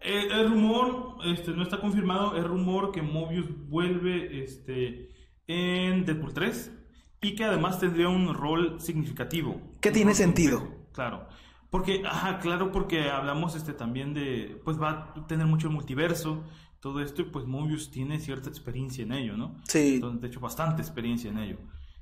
eh, 0.00 0.28
Es 0.30 0.48
rumor, 0.50 1.16
este, 1.26 1.50
no 1.50 1.62
está 1.64 1.80
confirmado, 1.80 2.36
es 2.36 2.44
rumor 2.44 2.92
que 2.92 3.02
Mobius 3.02 3.46
vuelve 3.68 4.42
este, 4.44 5.10
en 5.48 6.04
Deadpool 6.06 6.32
3 6.32 6.72
y 7.20 7.34
que 7.34 7.44
además 7.44 7.80
tendría 7.80 8.08
un 8.08 8.32
rol 8.32 8.80
significativo. 8.80 9.60
Que 9.80 9.90
tiene 9.90 10.14
sentido. 10.14 10.60
complejo, 10.60 10.84
Claro. 10.92 11.28
Porque, 11.70 12.02
ajá, 12.06 12.38
claro, 12.38 12.72
porque 12.72 13.10
hablamos 13.10 13.54
este 13.54 13.72
también 13.74 14.14
de, 14.14 14.60
pues 14.64 14.80
va 14.80 15.12
a 15.16 15.26
tener 15.26 15.46
mucho 15.46 15.68
multiverso, 15.70 16.42
todo 16.80 17.00
esto, 17.02 17.22
y 17.22 17.24
pues 17.26 17.44
Mobius 17.46 17.90
tiene 17.90 18.20
cierta 18.20 18.48
experiencia 18.48 19.02
en 19.04 19.12
ello, 19.12 19.36
¿no? 19.36 19.56
Sí. 19.64 19.96
Entonces, 19.96 20.20
de 20.22 20.28
hecho, 20.28 20.40
bastante 20.40 20.80
experiencia 20.80 21.30
en 21.30 21.38
ello. 21.38 21.58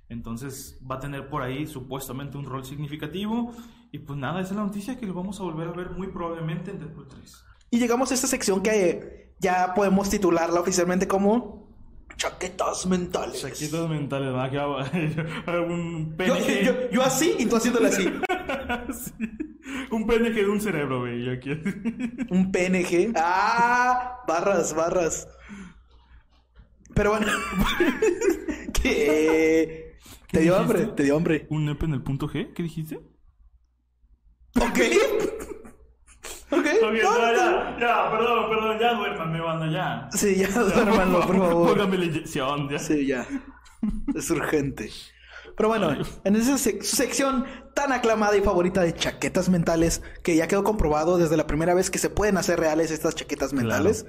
Entonces 0.09 0.79
va 0.89 0.97
a 0.97 1.01
tener 1.01 1.29
por 1.29 1.43
ahí 1.43 1.67
supuestamente 1.67 2.39
un 2.39 2.45
rol 2.45 2.65
significativo. 2.65 3.53
Y 3.91 3.99
pues 3.99 4.19
nada, 4.19 4.41
esa 4.41 4.51
es 4.51 4.57
la 4.57 4.63
noticia 4.65 4.99
que 4.99 5.07
lo 5.07 5.15
vamos 5.15 5.41
a 5.41 5.43
volver 5.43 5.69
a 5.69 5.73
ver 5.73 5.91
muy 5.91 6.09
probablemente 6.09 6.71
en 6.71 6.79
Deadpool 6.79 7.09
3. 7.09 7.45
Y 7.73 7.79
llegamos 7.81 8.11
a 8.13 8.15
esta 8.15 8.27
sección 8.29 8.63
que 8.63 9.35
ya 9.41 9.73
podemos 9.75 10.09
titularla 10.11 10.61
oficialmente 10.61 11.09
como 11.09 11.67
chaquetas 12.17 12.87
mentales. 12.87 13.41
Chaquitos 13.43 13.89
mentales, 13.91 14.33
¿verdad? 14.33 14.51
Que 14.51 14.59
va- 14.59 15.61
un 15.61 16.15
Yo, 16.19 16.35
PNG. 16.37 16.65
yo- 16.65 16.91
yo 16.93 17.03
así 17.03 17.35
y 17.39 17.47
tú 17.47 17.57
haciéndole 17.57 17.89
así. 17.89 18.09
Sí. 18.93 19.13
Un 19.91 20.07
PNG 20.07 20.35
de 20.35 20.49
un 20.49 20.61
cerebro, 20.61 21.01
güey. 21.01 21.25
Yo 21.25 21.33
aquí. 21.33 21.51
Un 22.31 22.53
PNG. 22.53 23.13
Ah, 23.17 24.23
barras, 24.27 24.75
barras. 24.75 25.29
Pero 26.95 27.11
bueno. 27.11 27.27
¿Qué? 28.73 29.99
¿Te 30.31 30.41
dio 30.41 30.57
hambre? 30.57 30.87
¿Te 30.87 31.03
dio 31.03 31.17
hambre? 31.17 31.47
¿Un 31.51 31.67
nepe 31.67 31.87
en 31.87 31.95
el 31.95 32.03
punto 32.03 32.29
G? 32.29 32.53
¿Qué 32.55 32.63
dijiste? 32.63 33.01
Ok. 34.57 34.79
Ok. 36.49 36.59
Ok, 36.59 36.65
no, 37.03 37.11
no, 37.19 37.33
ya, 37.33 37.77
ya, 37.81 38.11
perdón, 38.13 38.49
perdón, 38.49 38.79
ya 38.79 38.95
duérmanme, 38.95 39.41
banda, 39.41 39.69
ya. 39.69 40.09
Sí, 40.13 40.37
ya, 40.37 40.49
duérmanlo, 40.49 41.27
por 41.27 41.37
favor. 41.37 41.69
Póngame 41.71 41.99
la 41.99 42.05
inyección, 42.05 42.69
ya. 42.69 42.79
Sí, 42.79 43.05
ya. 43.05 43.27
Es 44.15 44.31
urgente. 44.31 44.91
Pero 45.57 45.69
bueno, 45.71 45.97
en 46.25 46.37
esa 46.37 46.55
sec- 46.55 46.83
sección 46.83 47.47
tan 47.75 47.93
aclamada 47.93 48.37
y 48.37 48.43
favorita 48.43 48.83
de 48.83 48.95
chaquetas 48.95 49.49
mentales, 49.49 50.03
que 50.23 50.37
ya 50.37 50.47
quedó 50.49 50.63
comprobado 50.65 51.17
desde 51.19 51.37
la 51.37 51.47
primera 51.47 51.73
vez 51.75 51.91
que 51.91 51.99
se 51.99 52.11
pueden 52.11 52.37
hacer 52.37 52.61
reales 52.61 52.91
estas 52.91 53.15
chaquetas 53.15 53.53
mentales. 53.55 54.05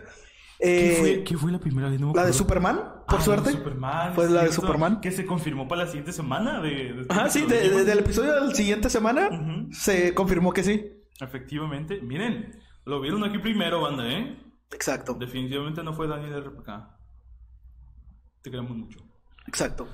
¿Qué, 0.59 0.93
eh, 0.93 0.95
fue, 0.99 1.23
qué 1.23 1.37
fue 1.37 1.51
la 1.51 1.59
primera 1.59 1.87
vez? 1.89 1.99
No 1.99 2.13
la 2.13 2.25
de. 2.25 2.33
Superman, 2.33 2.81
por 3.07 3.19
Ah, 3.19 3.21
suerte. 3.21 3.51
Superman. 3.51 4.13
Fue 4.15 4.25
es 4.25 4.31
la 4.31 4.43
de 4.43 4.51
Superman. 4.51 4.99
Que 5.01 5.11
se 5.11 5.25
confirmó 5.25 5.67
para 5.67 5.83
la 5.83 5.87
siguiente 5.87 6.11
semana. 6.11 6.59
De, 6.61 6.69
de- 6.69 7.05
Ajá, 7.09 7.29
sí, 7.29 7.41
de- 7.43 7.47
de- 7.47 7.69
de- 7.69 7.75
de- 7.77 7.85
del 7.85 7.99
episodio 7.99 8.33
de 8.33 8.41
la 8.41 8.55
siguiente 8.55 8.89
semana 8.89 9.29
se 9.71 10.13
confirmó 10.15 10.51
que 10.51 10.63
sí. 10.63 10.83
Efectivamente. 11.21 12.01
Miren, 12.01 12.59
lo 12.85 12.99
vieron 13.01 13.23
aquí 13.23 13.37
primero, 13.37 13.81
banda, 13.81 14.07
¿eh? 14.07 14.37
Exacto, 14.71 15.13
Definitivamente 15.13 15.81
no 15.83 15.93
fue 15.93 16.07
Daniel 16.07 16.43
RPK. 16.43 16.89
Te 18.41 18.51
queremos 18.51 18.75
mucho. 18.75 18.99
exacto. 19.47 19.87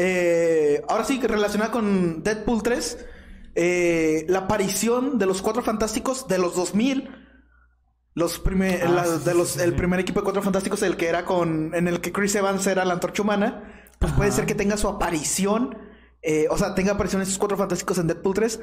Eh, 0.00 0.80
ahora 0.88 1.02
sí, 1.04 1.18
que 1.18 1.26
relacionada 1.26 1.72
con 1.72 2.22
Deadpool 2.22 2.62
3, 2.62 3.04
eh, 3.56 4.24
la 4.28 4.40
aparición 4.40 5.18
de 5.18 5.26
los 5.26 5.42
Cuatro 5.42 5.62
Fantásticos 5.62 6.28
de 6.28 6.38
los 6.38 6.54
2000, 6.54 7.10
los 8.14 8.38
primer, 8.38 8.84
Ah, 8.86 8.88
la- 8.90 9.04
sí, 9.04 9.10
sí, 9.18 9.24
de 9.24 9.34
los, 9.34 9.48
sí, 9.50 9.60
el 9.60 9.74
primer 9.74 9.98
equipo 9.98 10.20
de 10.20 10.24
Cuatro 10.24 10.42
Fantásticos, 10.42 10.82
el 10.82 10.96
que 10.96 11.08
era 11.08 11.24
con, 11.24 11.74
en 11.74 11.88
el 11.88 12.00
que 12.00 12.12
Chris 12.12 12.34
Evans 12.36 12.64
era 12.68 12.84
la 12.84 12.94
antorcha 12.94 13.22
humana, 13.22 13.90
pues 13.98 14.12
puede 14.12 14.30
ser 14.30 14.46
que 14.46 14.54
tenga 14.54 14.76
su 14.76 14.86
aparición, 14.86 15.76
eh, 16.22 16.46
o 16.48 16.56
sea, 16.56 16.76
tenga 16.76 16.92
aparición 16.92 17.20
esos 17.22 17.38
Cuatro 17.38 17.56
Fantásticos 17.56 17.98
en 17.98 18.06
Deadpool 18.06 18.34
3, 18.34 18.60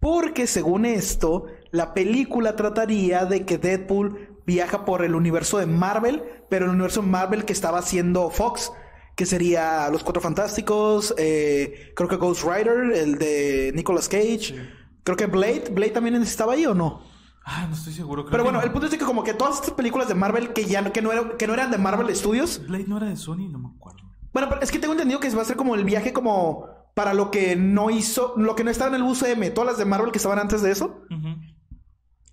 porque 0.00 0.48
según 0.48 0.84
esto, 0.84 1.44
la 1.70 1.94
película 1.94 2.56
trataría 2.56 3.24
de 3.24 3.44
que 3.44 3.56
Deadpool 3.58 4.40
viaja 4.44 4.84
por 4.84 5.04
el 5.04 5.14
universo 5.14 5.58
de 5.58 5.66
Marvel, 5.66 6.24
pero 6.50 6.64
el 6.64 6.72
universo 6.72 7.02
Marvel 7.02 7.44
que 7.44 7.52
estaba 7.52 7.78
haciendo 7.78 8.28
Fox, 8.30 8.72
que 9.16 9.26
sería 9.26 9.88
Los 9.90 10.02
Cuatro 10.04 10.20
Fantásticos, 10.22 11.14
eh, 11.18 11.92
creo 11.94 12.08
que 12.08 12.16
Ghost 12.16 12.44
Rider, 12.44 12.92
el 12.94 13.18
de 13.18 13.72
Nicolas 13.74 14.08
Cage, 14.08 14.54
creo 15.04 15.16
que 15.16 15.26
Blade, 15.26 15.64
Blade 15.70 15.90
también 15.92 16.14
estaba 16.16 16.54
ahí 16.54 16.64
o 16.66 16.74
no. 16.74 17.02
Ah, 17.44 17.66
no 17.68 17.74
estoy 17.74 17.92
seguro. 17.92 18.22
creo 18.22 18.30
Pero 18.30 18.44
bueno, 18.44 18.60
no. 18.60 18.64
el 18.64 18.70
punto 18.70 18.86
es 18.86 18.96
que 18.96 19.04
como 19.04 19.24
que 19.24 19.34
todas 19.34 19.56
estas 19.56 19.72
películas 19.72 20.06
de 20.08 20.14
Marvel 20.14 20.52
que 20.52 20.64
ya 20.64 20.80
no, 20.80 20.92
que 20.92 21.02
no, 21.02 21.10
eran, 21.12 21.36
que 21.36 21.46
no 21.46 21.54
eran 21.54 21.70
de 21.70 21.78
Marvel 21.78 22.14
Studios, 22.14 22.62
Blade 22.68 22.84
no 22.86 22.96
era 22.98 23.08
de 23.08 23.16
Sony, 23.16 23.48
no 23.50 23.58
me 23.58 23.68
acuerdo. 23.76 23.98
bueno, 24.32 24.48
pero 24.48 24.60
es 24.62 24.70
que 24.70 24.78
tengo 24.78 24.92
entendido 24.94 25.18
que 25.20 25.28
va 25.30 25.42
a 25.42 25.44
ser 25.44 25.56
como 25.56 25.74
el 25.74 25.84
viaje 25.84 26.12
como 26.12 26.68
para 26.94 27.14
lo 27.14 27.30
que 27.30 27.56
no 27.56 27.90
hizo, 27.90 28.34
lo 28.36 28.54
que 28.54 28.64
no 28.64 28.70
estaba 28.70 28.94
en 28.94 29.02
el 29.02 29.08
UCM, 29.08 29.52
todas 29.54 29.66
las 29.70 29.78
de 29.78 29.84
Marvel 29.86 30.12
que 30.12 30.18
estaban 30.18 30.38
antes 30.38 30.62
de 30.62 30.70
eso. 30.70 31.00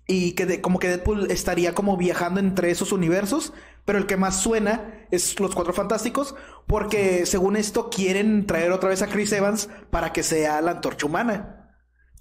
Y 0.06 0.32
que 0.32 0.44
de- 0.46 0.60
como 0.60 0.78
que 0.80 0.88
Deadpool 0.88 1.30
estaría 1.30 1.72
como 1.74 1.96
viajando 1.96 2.40
entre 2.40 2.70
esos 2.70 2.90
universos. 2.92 3.52
Pero 3.84 3.98
el 3.98 4.06
que 4.06 4.16
más 4.16 4.40
suena 4.42 5.06
es 5.10 5.38
Los 5.40 5.54
Cuatro 5.54 5.72
Fantásticos. 5.72 6.34
Porque 6.66 7.26
según 7.26 7.56
esto 7.56 7.90
quieren 7.90 8.46
traer 8.46 8.72
otra 8.72 8.88
vez 8.88 9.02
a 9.02 9.08
Chris 9.08 9.32
Evans 9.32 9.68
para 9.90 10.12
que 10.12 10.22
sea 10.22 10.60
la 10.60 10.72
antorcha 10.72 11.06
humana. 11.06 11.72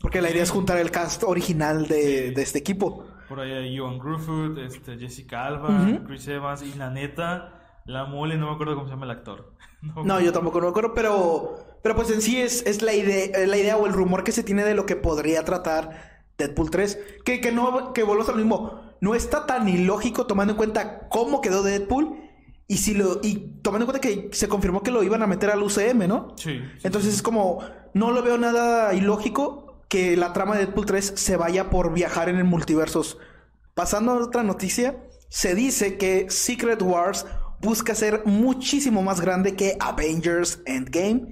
Porque 0.02 0.22
la 0.22 0.32
idea 0.32 0.44
es 0.44 0.50
juntar 0.50 0.78
el 0.78 0.92
cast 0.92 1.24
original 1.24 1.88
de, 1.88 2.32
de 2.32 2.42
este 2.42 2.60
equipo. 2.60 3.06
Por 3.30 3.40
ahí 3.40 3.52
hay 3.52 3.78
Joan 3.78 4.00
Grufford, 4.00 4.58
este, 4.58 4.98
Jessica 4.98 5.46
Alba. 5.46 6.02
Chris 6.08 6.28
Evans 6.28 6.64
y 6.64 6.74
la 6.74 6.90
neta, 6.90 7.82
la 7.86 8.06
mole, 8.06 8.38
no 8.38 8.48
me 8.48 8.54
acuerdo 8.54 8.74
cómo 8.74 8.88
se 8.88 8.94
llama 8.94 9.06
el 9.06 9.12
actor. 9.12 9.54
No, 9.82 10.04
No, 10.04 10.20
yo 10.20 10.34
tampoco 10.34 10.60
no 10.60 10.66
me 10.66 10.72
acuerdo, 10.72 10.94
pero, 10.94 11.80
pero 11.82 11.96
pues 11.96 12.10
en 12.12 12.22
sí 12.22 12.42
es, 12.42 12.66
es 12.66 12.82
la, 12.82 12.94
idea, 12.94 13.48
la 13.48 13.56
idea 13.56 13.78
o 13.78 13.86
el 13.86 13.94
rumor 13.94 14.26
que 14.26 14.34
se 14.34 14.44
tiene 14.44 14.66
de 14.66 14.74
lo 14.74 14.86
que 14.86 14.98
podría 14.98 15.46
tratar 15.46 16.26
Deadpool 16.38 16.70
3. 16.70 17.00
Que, 17.24 17.40
que 17.40 17.54
no, 17.54 17.94
que 17.94 18.04
volvemos 18.04 18.28
a 18.28 18.32
lo 18.32 18.38
mismo. 18.40 18.89
No 19.02 19.16
está 19.16 19.46
tan 19.46 19.68
ilógico 19.68 20.26
tomando 20.26 20.54
en 20.54 20.58
cuenta 20.58 21.08
cómo 21.10 21.42
quedó 21.42 21.64
Deadpool. 21.64 22.18
Y 22.68 22.78
si 22.78 22.94
lo, 22.94 23.20
y 23.24 23.60
tomando 23.62 23.86
en 23.86 23.92
cuenta 23.92 24.08
que 24.08 24.30
se 24.32 24.48
confirmó 24.48 24.84
que 24.84 24.92
lo 24.92 25.02
iban 25.02 25.24
a 25.24 25.28
meter 25.28 25.50
al 25.50 25.64
UCM, 25.64 26.08
¿no? 26.08 26.36
Sí. 26.36 26.60
sí, 26.60 26.62
Entonces 26.84 27.16
es 27.16 27.22
como, 27.22 27.64
no 27.94 28.12
lo 28.12 28.22
veo 28.22 28.38
nada 28.38 28.94
ilógico 28.94 29.84
que 29.90 30.16
la 30.16 30.34
trama 30.34 30.56
de 30.56 30.66
Deadpool 30.66 30.86
3 30.86 31.14
se 31.16 31.36
vaya 31.36 31.70
por 31.70 31.94
viajar 31.94 32.30
en 32.30 32.38
el 32.38 32.44
multiversos. 32.44 33.18
Pasando 33.74 34.12
a 34.12 34.24
otra 34.24 34.44
noticia, 34.44 35.04
se 35.30 35.56
dice 35.56 35.98
que 35.98 36.30
Secret 36.30 36.82
Wars 36.82 37.26
busca 37.62 37.96
ser 37.96 38.24
muchísimo 38.26 39.02
más 39.02 39.22
grande 39.22 39.56
que 39.56 39.76
Avengers 39.80 40.62
Endgame. 40.66 41.32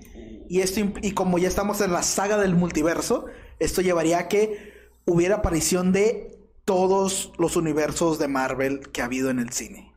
Y, 0.49 0.61
esto, 0.61 0.79
y 1.01 1.11
como 1.11 1.37
ya 1.37 1.47
estamos 1.47 1.81
en 1.81 1.91
la 1.93 2.03
saga 2.03 2.37
del 2.37 2.55
multiverso, 2.55 3.25
esto 3.59 3.81
llevaría 3.81 4.19
a 4.19 4.27
que 4.27 4.73
hubiera 5.05 5.35
aparición 5.35 5.91
de 5.91 6.36
todos 6.67 7.31
los 7.37 7.55
universos 7.55 8.19
de 8.19 8.27
Marvel 8.27 8.89
que 8.91 9.01
ha 9.01 9.05
habido 9.05 9.29
en 9.29 9.39
el 9.39 9.53
cine. 9.53 9.93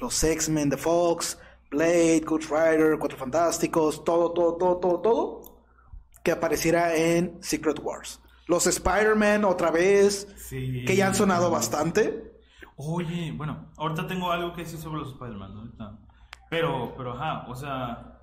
Los 0.00 0.22
X-Men 0.22 0.68
de 0.70 0.76
Fox, 0.76 1.40
Blade, 1.72 2.20
Ghost 2.20 2.48
Rider, 2.50 2.96
Cuatro 3.00 3.18
Fantásticos, 3.18 4.04
todo, 4.04 4.30
todo, 4.30 4.54
todo, 4.54 4.76
todo, 4.76 5.00
todo, 5.00 5.42
que 6.22 6.30
apareciera 6.30 6.94
en 6.94 7.42
Secret 7.42 7.80
Wars. 7.82 8.20
Los 8.46 8.68
Spider-Man 8.68 9.44
otra 9.44 9.72
vez, 9.72 10.28
Sí. 10.36 10.84
que 10.86 10.94
ya 10.94 11.08
han 11.08 11.16
sonado 11.16 11.50
bastante. 11.50 12.32
Oye, 12.76 13.32
bueno, 13.32 13.66
ahorita 13.76 14.06
tengo 14.06 14.30
algo 14.30 14.52
que 14.54 14.62
decir 14.62 14.78
sobre 14.78 15.00
los 15.00 15.08
Spider-Man, 15.14 15.56
ahorita. 15.56 15.98
Pero, 16.48 16.94
pero, 16.96 17.14
ajá, 17.14 17.44
o 17.48 17.56
sea, 17.56 18.20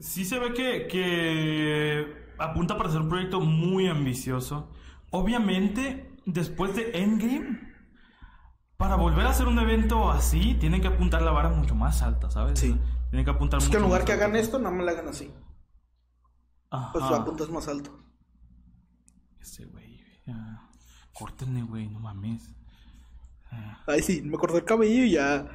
sí 0.00 0.24
se 0.24 0.40
ve 0.40 0.52
que, 0.52 0.88
que 0.88 2.32
apunta 2.38 2.76
para 2.76 2.90
ser 2.90 3.02
un 3.02 3.08
proyecto 3.08 3.38
muy 3.40 3.86
ambicioso. 3.86 4.68
Obviamente, 5.10 6.05
después 6.26 6.74
de 6.76 6.90
Endgame, 7.02 7.60
para 8.76 8.96
volver 8.96 9.24
a 9.26 9.30
hacer 9.30 9.46
un 9.46 9.58
evento 9.58 10.10
así, 10.10 10.54
tienen 10.60 10.82
que 10.82 10.88
apuntar 10.88 11.22
la 11.22 11.30
vara 11.30 11.48
mucho 11.48 11.74
más 11.74 12.02
alta, 12.02 12.30
¿sabes? 12.30 12.58
Sí. 12.60 12.78
Tienen 13.10 13.24
que 13.24 13.30
apuntar 13.30 13.60
Es 13.60 13.68
que 13.68 13.76
en 13.76 13.82
lugar 13.84 14.00
más 14.02 14.06
que 14.06 14.12
hagan 14.12 14.36
esto, 14.36 14.58
no 14.58 14.70
me 14.70 14.84
lo 14.84 14.90
hagan 14.90 15.08
así. 15.08 15.32
Ajá. 16.70 16.92
Pues 16.92 17.10
la 17.10 17.24
punta 17.24 17.44
es 17.44 17.50
más 17.50 17.68
alto. 17.68 17.98
Ese 19.40 19.64
güey, 19.66 20.00
ya. 20.26 20.68
Córtenle, 21.14 21.62
güey, 21.62 21.88
no 21.88 22.00
mames. 22.00 22.50
Ah. 23.50 23.82
Ay, 23.86 24.02
sí, 24.02 24.20
me 24.22 24.36
cortó 24.36 24.58
el 24.58 24.64
cabello 24.64 25.04
y 25.04 25.12
ya 25.12 25.46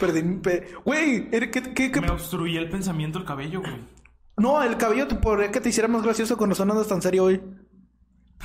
perdí 0.00 0.22
mi 0.22 0.36
pe- 0.40 0.72
Güey, 0.84 1.28
¿qué, 1.30 1.50
qué, 1.50 1.90
qué- 1.92 2.00
Me 2.00 2.10
obstruía 2.10 2.60
el 2.60 2.70
pensamiento 2.70 3.18
el 3.18 3.24
cabello, 3.24 3.60
güey. 3.60 3.84
No, 4.36 4.62
el 4.62 4.76
cabello 4.76 5.06
te 5.06 5.16
podría 5.16 5.50
que 5.50 5.60
te 5.60 5.68
hiciera 5.68 5.88
más 5.88 6.02
gracioso 6.02 6.36
cuando 6.36 6.54
son 6.56 6.70
andas 6.70 6.88
tan 6.88 7.02
serio 7.02 7.24
hoy. 7.24 7.42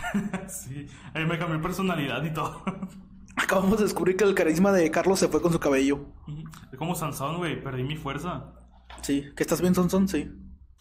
sí, 0.47 0.87
ahí 1.13 1.25
me 1.25 1.37
cambió 1.37 1.61
personalidad 1.61 2.23
y 2.23 2.33
todo. 2.33 2.63
Acabamos 3.35 3.77
de 3.77 3.85
descubrir 3.85 4.17
que 4.17 4.25
el 4.25 4.35
carisma 4.35 4.71
de 4.71 4.91
Carlos 4.91 5.19
se 5.19 5.27
fue 5.27 5.41
con 5.41 5.51
su 5.51 5.59
cabello. 5.59 6.05
Es 6.71 6.77
como 6.77 6.95
Sansón, 6.95 7.37
güey, 7.37 7.63
perdí 7.63 7.83
mi 7.83 7.95
fuerza. 7.95 8.53
Sí, 9.01 9.25
que 9.35 9.43
estás 9.43 9.61
bien, 9.61 9.73
Sonson, 9.73 10.07
sí. 10.07 10.29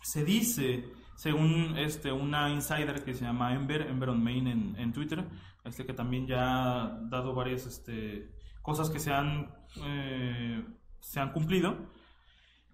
Se 0.03 0.25
dice, 0.25 0.85
según 1.15 1.77
este, 1.79 2.11
una 2.11 2.51
insider 2.51 3.05
que 3.05 3.15
se 3.15 3.25
llama 3.25 3.55
Ember, 3.55 3.83
Ember 3.83 4.09
on 4.09 4.23
Main 4.23 4.47
en, 4.49 4.77
en 4.77 4.93
Twitter, 4.93 5.25
este, 5.65 5.87
que 5.87 5.93
también 5.93 6.27
ya 6.27 6.83
ha 6.83 7.01
dado 7.09 7.35
varias 7.35 7.67
este, 7.67 8.31
cosas 8.63 8.91
que 8.91 8.99
se 8.99 9.13
han, 9.13 9.53
eh, 9.85 10.65
se 11.01 11.21
han 11.21 11.33
cumplido, 11.33 11.77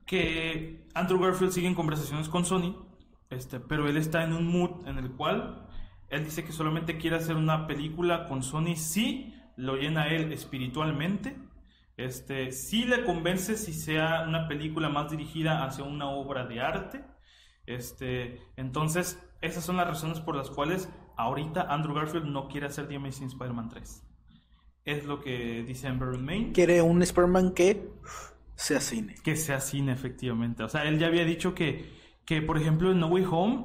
que 0.06 0.88
Andrew 0.94 1.20
Garfield 1.20 1.52
sigue 1.52 1.68
en 1.68 1.74
conversaciones 1.74 2.28
con 2.28 2.44
Sony, 2.44 2.76
este, 3.30 3.60
pero 3.60 3.88
él 3.88 3.96
está 3.96 4.24
en 4.24 4.32
un 4.32 4.46
mood 4.46 4.86
en 4.86 4.98
el 4.98 5.12
cual 5.12 5.68
él 6.10 6.24
dice 6.24 6.44
que 6.44 6.52
solamente 6.52 6.98
quiere 6.98 7.16
hacer 7.16 7.36
una 7.36 7.66
película 7.66 8.26
con 8.28 8.42
Sony 8.42 8.76
si 8.76 9.34
lo 9.56 9.76
llena 9.76 10.08
él 10.08 10.32
espiritualmente. 10.32 11.36
Este, 11.96 12.50
si 12.50 12.84
le 12.84 13.04
convence 13.04 13.56
si 13.56 13.72
sea 13.72 14.24
una 14.26 14.48
película 14.48 14.88
más 14.88 15.10
dirigida 15.10 15.64
hacia 15.64 15.84
una 15.84 16.08
obra 16.08 16.46
de 16.46 16.60
arte. 16.60 17.04
Este, 17.66 18.40
entonces, 18.56 19.22
esas 19.40 19.64
son 19.64 19.76
las 19.76 19.86
razones 19.86 20.20
por 20.20 20.36
las 20.36 20.50
cuales 20.50 20.88
ahorita 21.16 21.62
Andrew 21.62 21.94
Garfield 21.94 22.26
no 22.26 22.48
quiere 22.48 22.66
hacer 22.66 22.88
The 22.88 22.96
Amazing 22.96 23.28
Spider-Man 23.28 23.68
3. 23.68 24.02
Es 24.84 25.04
lo 25.06 25.20
que 25.20 25.62
dice 25.62 25.88
Amber 25.88 26.18
Main. 26.18 26.52
Quiere 26.52 26.82
un 26.82 27.02
Spider-Man 27.02 27.54
que 27.54 27.90
sea 28.54 28.80
cine. 28.80 29.14
Que 29.22 29.36
sea 29.36 29.60
cine, 29.60 29.92
efectivamente. 29.92 30.62
O 30.62 30.68
sea, 30.68 30.84
él 30.84 30.98
ya 30.98 31.06
había 31.06 31.24
dicho 31.24 31.54
que, 31.54 31.90
que 32.26 32.42
por 32.42 32.58
ejemplo, 32.58 32.90
en 32.90 33.00
No 33.00 33.06
Way 33.06 33.24
Home, 33.30 33.64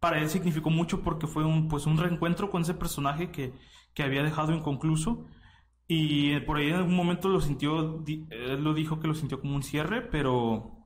para 0.00 0.18
él 0.20 0.28
significó 0.30 0.70
mucho 0.70 1.02
porque 1.02 1.26
fue 1.26 1.44
un, 1.44 1.68
pues, 1.68 1.86
un 1.86 1.98
reencuentro 1.98 2.50
con 2.50 2.62
ese 2.62 2.74
personaje 2.74 3.30
que, 3.30 3.52
que 3.94 4.02
había 4.02 4.22
dejado 4.22 4.52
inconcluso. 4.52 5.26
Y 5.86 6.38
por 6.40 6.56
ahí 6.58 6.68
en 6.68 6.76
algún 6.76 6.94
momento 6.94 7.28
lo 7.28 7.40
sintió, 7.40 7.98
di- 7.98 8.26
él 8.30 8.62
lo 8.62 8.74
dijo 8.74 9.00
que 9.00 9.08
lo 9.08 9.14
sintió 9.14 9.40
como 9.40 9.56
un 9.56 9.62
cierre, 9.62 10.02
pero... 10.02 10.76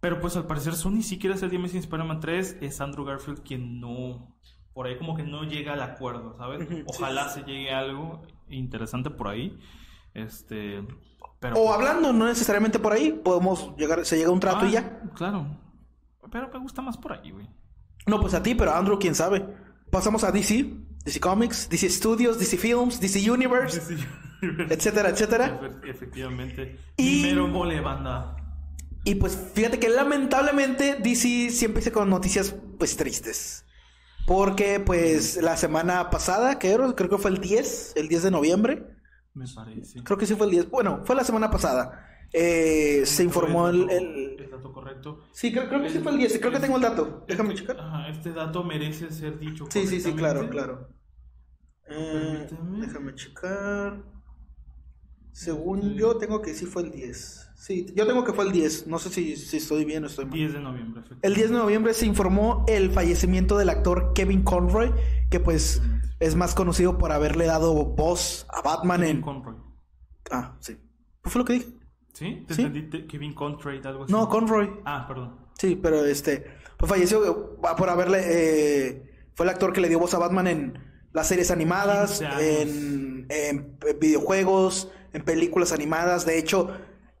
Pero 0.00 0.18
pues 0.20 0.34
al 0.36 0.46
parecer 0.46 0.74
Sony 0.74 1.02
sí 1.02 1.18
quiere 1.18 1.34
hacer 1.34 1.50
The 1.50 1.56
Amazing 1.56 1.80
Spider-Man 1.80 2.20
3, 2.20 2.58
es 2.62 2.80
Andrew 2.80 3.04
Garfield 3.04 3.42
quien 3.42 3.80
no... 3.80 4.36
Por 4.72 4.86
ahí 4.86 4.96
como 4.96 5.14
que 5.16 5.24
no 5.24 5.42
llega 5.44 5.72
al 5.74 5.82
acuerdo, 5.82 6.36
¿sabes? 6.38 6.66
Sí. 6.68 6.82
Ojalá 6.86 7.28
se 7.28 7.42
llegue 7.42 7.72
a 7.72 7.80
algo 7.80 8.22
interesante 8.48 9.10
por 9.10 9.28
ahí. 9.28 9.58
Este... 10.14 10.86
Pero, 11.40 11.56
O 11.56 11.64
pues, 11.66 11.74
hablando, 11.74 12.12
no 12.12 12.26
necesariamente 12.26 12.78
por 12.78 12.92
ahí, 12.92 13.12
podemos 13.12 13.74
llegar, 13.76 14.04
se 14.06 14.16
llega 14.16 14.28
a 14.28 14.32
un 14.32 14.40
trato 14.40 14.64
y 14.66 14.68
Ah, 14.68 14.72
ya. 14.72 15.00
Claro. 15.14 15.46
Pero 16.30 16.48
me 16.52 16.58
gusta 16.60 16.82
más 16.82 16.96
por 16.96 17.12
ahí, 17.14 17.30
güey. 17.32 17.48
No, 18.06 18.20
pues 18.20 18.34
a 18.34 18.42
ti, 18.42 18.54
pero 18.54 18.72
a 18.72 18.78
Andrew, 18.78 18.98
quién 18.98 19.14
sabe. 19.14 19.46
Pasamos 19.90 20.24
a 20.24 20.32
DC. 20.32 20.72
DC 21.04 21.18
Comics, 21.20 21.68
DC 21.70 21.88
Studios, 21.88 22.38
DC 22.38 22.58
Films, 22.58 23.00
DC 23.00 23.30
Universe, 23.30 23.80
etcétera, 24.68 25.08
etcétera. 25.08 25.60
Efe- 25.62 25.90
Efectivamente. 25.90 26.78
Y- 26.96 27.22
Primero 27.22 27.48
mole, 27.48 27.80
banda. 27.80 28.36
Y 29.04 29.14
pues 29.14 29.38
fíjate 29.54 29.78
que 29.78 29.88
lamentablemente 29.88 30.96
DC 31.02 31.50
siempre 31.50 31.80
empieza 31.80 31.90
con 31.92 32.10
noticias 32.10 32.54
pues 32.78 32.96
tristes. 32.96 33.64
Porque 34.26 34.78
pues 34.78 35.38
la 35.42 35.56
semana 35.56 36.10
pasada, 36.10 36.58
que 36.58 36.70
era, 36.70 36.92
creo 36.94 37.08
que 37.08 37.16
fue 37.18 37.30
el 37.30 37.38
10, 37.40 37.94
el 37.96 38.08
10 38.08 38.22
de 38.24 38.30
noviembre. 38.30 38.86
Me 39.32 39.46
parece. 39.48 40.02
Creo 40.04 40.18
que 40.18 40.26
sí 40.26 40.34
fue 40.34 40.46
el 40.46 40.52
10. 40.52 40.70
Bueno, 40.70 41.00
fue 41.06 41.16
la 41.16 41.24
semana 41.24 41.50
pasada. 41.50 42.06
Eh, 42.32 43.02
se 43.04 43.24
informó 43.24 43.68
el... 43.68 43.88
el- 43.90 44.36
el 44.40 44.50
dato 44.50 44.72
correcto. 44.72 45.20
Sí, 45.32 45.52
creo, 45.52 45.68
creo 45.68 45.82
que 45.82 45.90
sí 45.90 45.98
fue 45.98 46.12
el 46.12 46.18
10. 46.18 46.38
Creo 46.38 46.52
que 46.52 46.60
tengo 46.60 46.76
el 46.76 46.82
dato. 46.82 47.24
Déjame 47.26 47.54
checar. 47.54 47.78
Ajá, 47.80 48.08
este 48.08 48.32
dato 48.32 48.62
merece 48.64 49.10
ser 49.10 49.38
dicho. 49.38 49.66
Sí, 49.70 49.86
sí, 49.86 50.00
sí, 50.00 50.12
claro, 50.14 50.48
claro. 50.48 50.88
Eh, 51.88 52.48
déjame 52.80 53.14
checar. 53.14 54.02
Según 55.32 55.94
yo, 55.94 56.16
tengo 56.18 56.42
que 56.42 56.54
sí 56.54 56.66
fue 56.66 56.82
el 56.82 56.90
10. 56.92 57.48
Sí, 57.56 57.86
yo 57.94 58.06
tengo 58.06 58.24
que 58.24 58.32
fue 58.32 58.44
el 58.46 58.52
10. 58.52 58.86
No 58.86 58.98
sé 58.98 59.10
si, 59.10 59.36
si 59.36 59.58
estoy 59.58 59.84
bien 59.84 60.04
o 60.04 60.06
estoy 60.06 60.24
mal. 60.24 60.34
10 60.34 60.52
de 60.54 60.60
noviembre. 60.60 61.02
El 61.22 61.34
10 61.34 61.50
de 61.50 61.56
noviembre 61.56 61.94
se 61.94 62.06
informó 62.06 62.64
el 62.68 62.90
fallecimiento 62.90 63.56
del 63.58 63.68
actor 63.68 64.12
Kevin 64.14 64.42
Conroy, 64.42 64.92
que 65.30 65.40
pues 65.40 65.82
es 66.20 66.34
más 66.36 66.54
conocido 66.54 66.98
por 66.98 67.12
haberle 67.12 67.46
dado 67.46 67.74
voz 67.84 68.46
a 68.50 68.62
Batman 68.62 69.00
Kevin 69.00 69.16
en... 69.16 69.22
Conroy. 69.22 69.56
Ah, 70.30 70.56
sí. 70.60 70.76
¿Qué 71.22 71.30
fue 71.30 71.38
lo 71.40 71.44
que 71.44 71.52
dije? 71.54 71.66
¿Sí? 72.20 72.44
¿Te 72.46 72.52
Sí. 72.54 72.62
entendí? 72.64 73.06
Kevin 73.06 73.32
Conroy, 73.32 73.80
algo 73.82 74.04
así. 74.04 74.12
No, 74.12 74.28
Conroy. 74.28 74.70
Ah, 74.84 75.06
perdón. 75.08 75.36
Sí, 75.58 75.74
pero 75.82 76.04
este... 76.04 76.44
Pues 76.76 76.90
falleció 76.90 77.24
eh, 77.26 77.34
por 77.78 77.88
haberle... 77.88 78.18
eh, 78.22 79.10
fue 79.34 79.46
el 79.46 79.50
actor 79.50 79.72
que 79.72 79.80
le 79.80 79.88
dio 79.88 79.98
voz 79.98 80.12
a 80.12 80.18
Batman 80.18 80.46
en 80.46 80.78
las 81.14 81.28
series 81.28 81.50
animadas, 81.50 82.18
15 82.20 82.26
años. 82.26 82.42
en, 82.42 83.26
en 83.30 83.78
videojuegos, 83.98 84.90
en 85.14 85.24
películas 85.24 85.72
animadas. 85.72 86.26
De 86.26 86.38
hecho, 86.38 86.76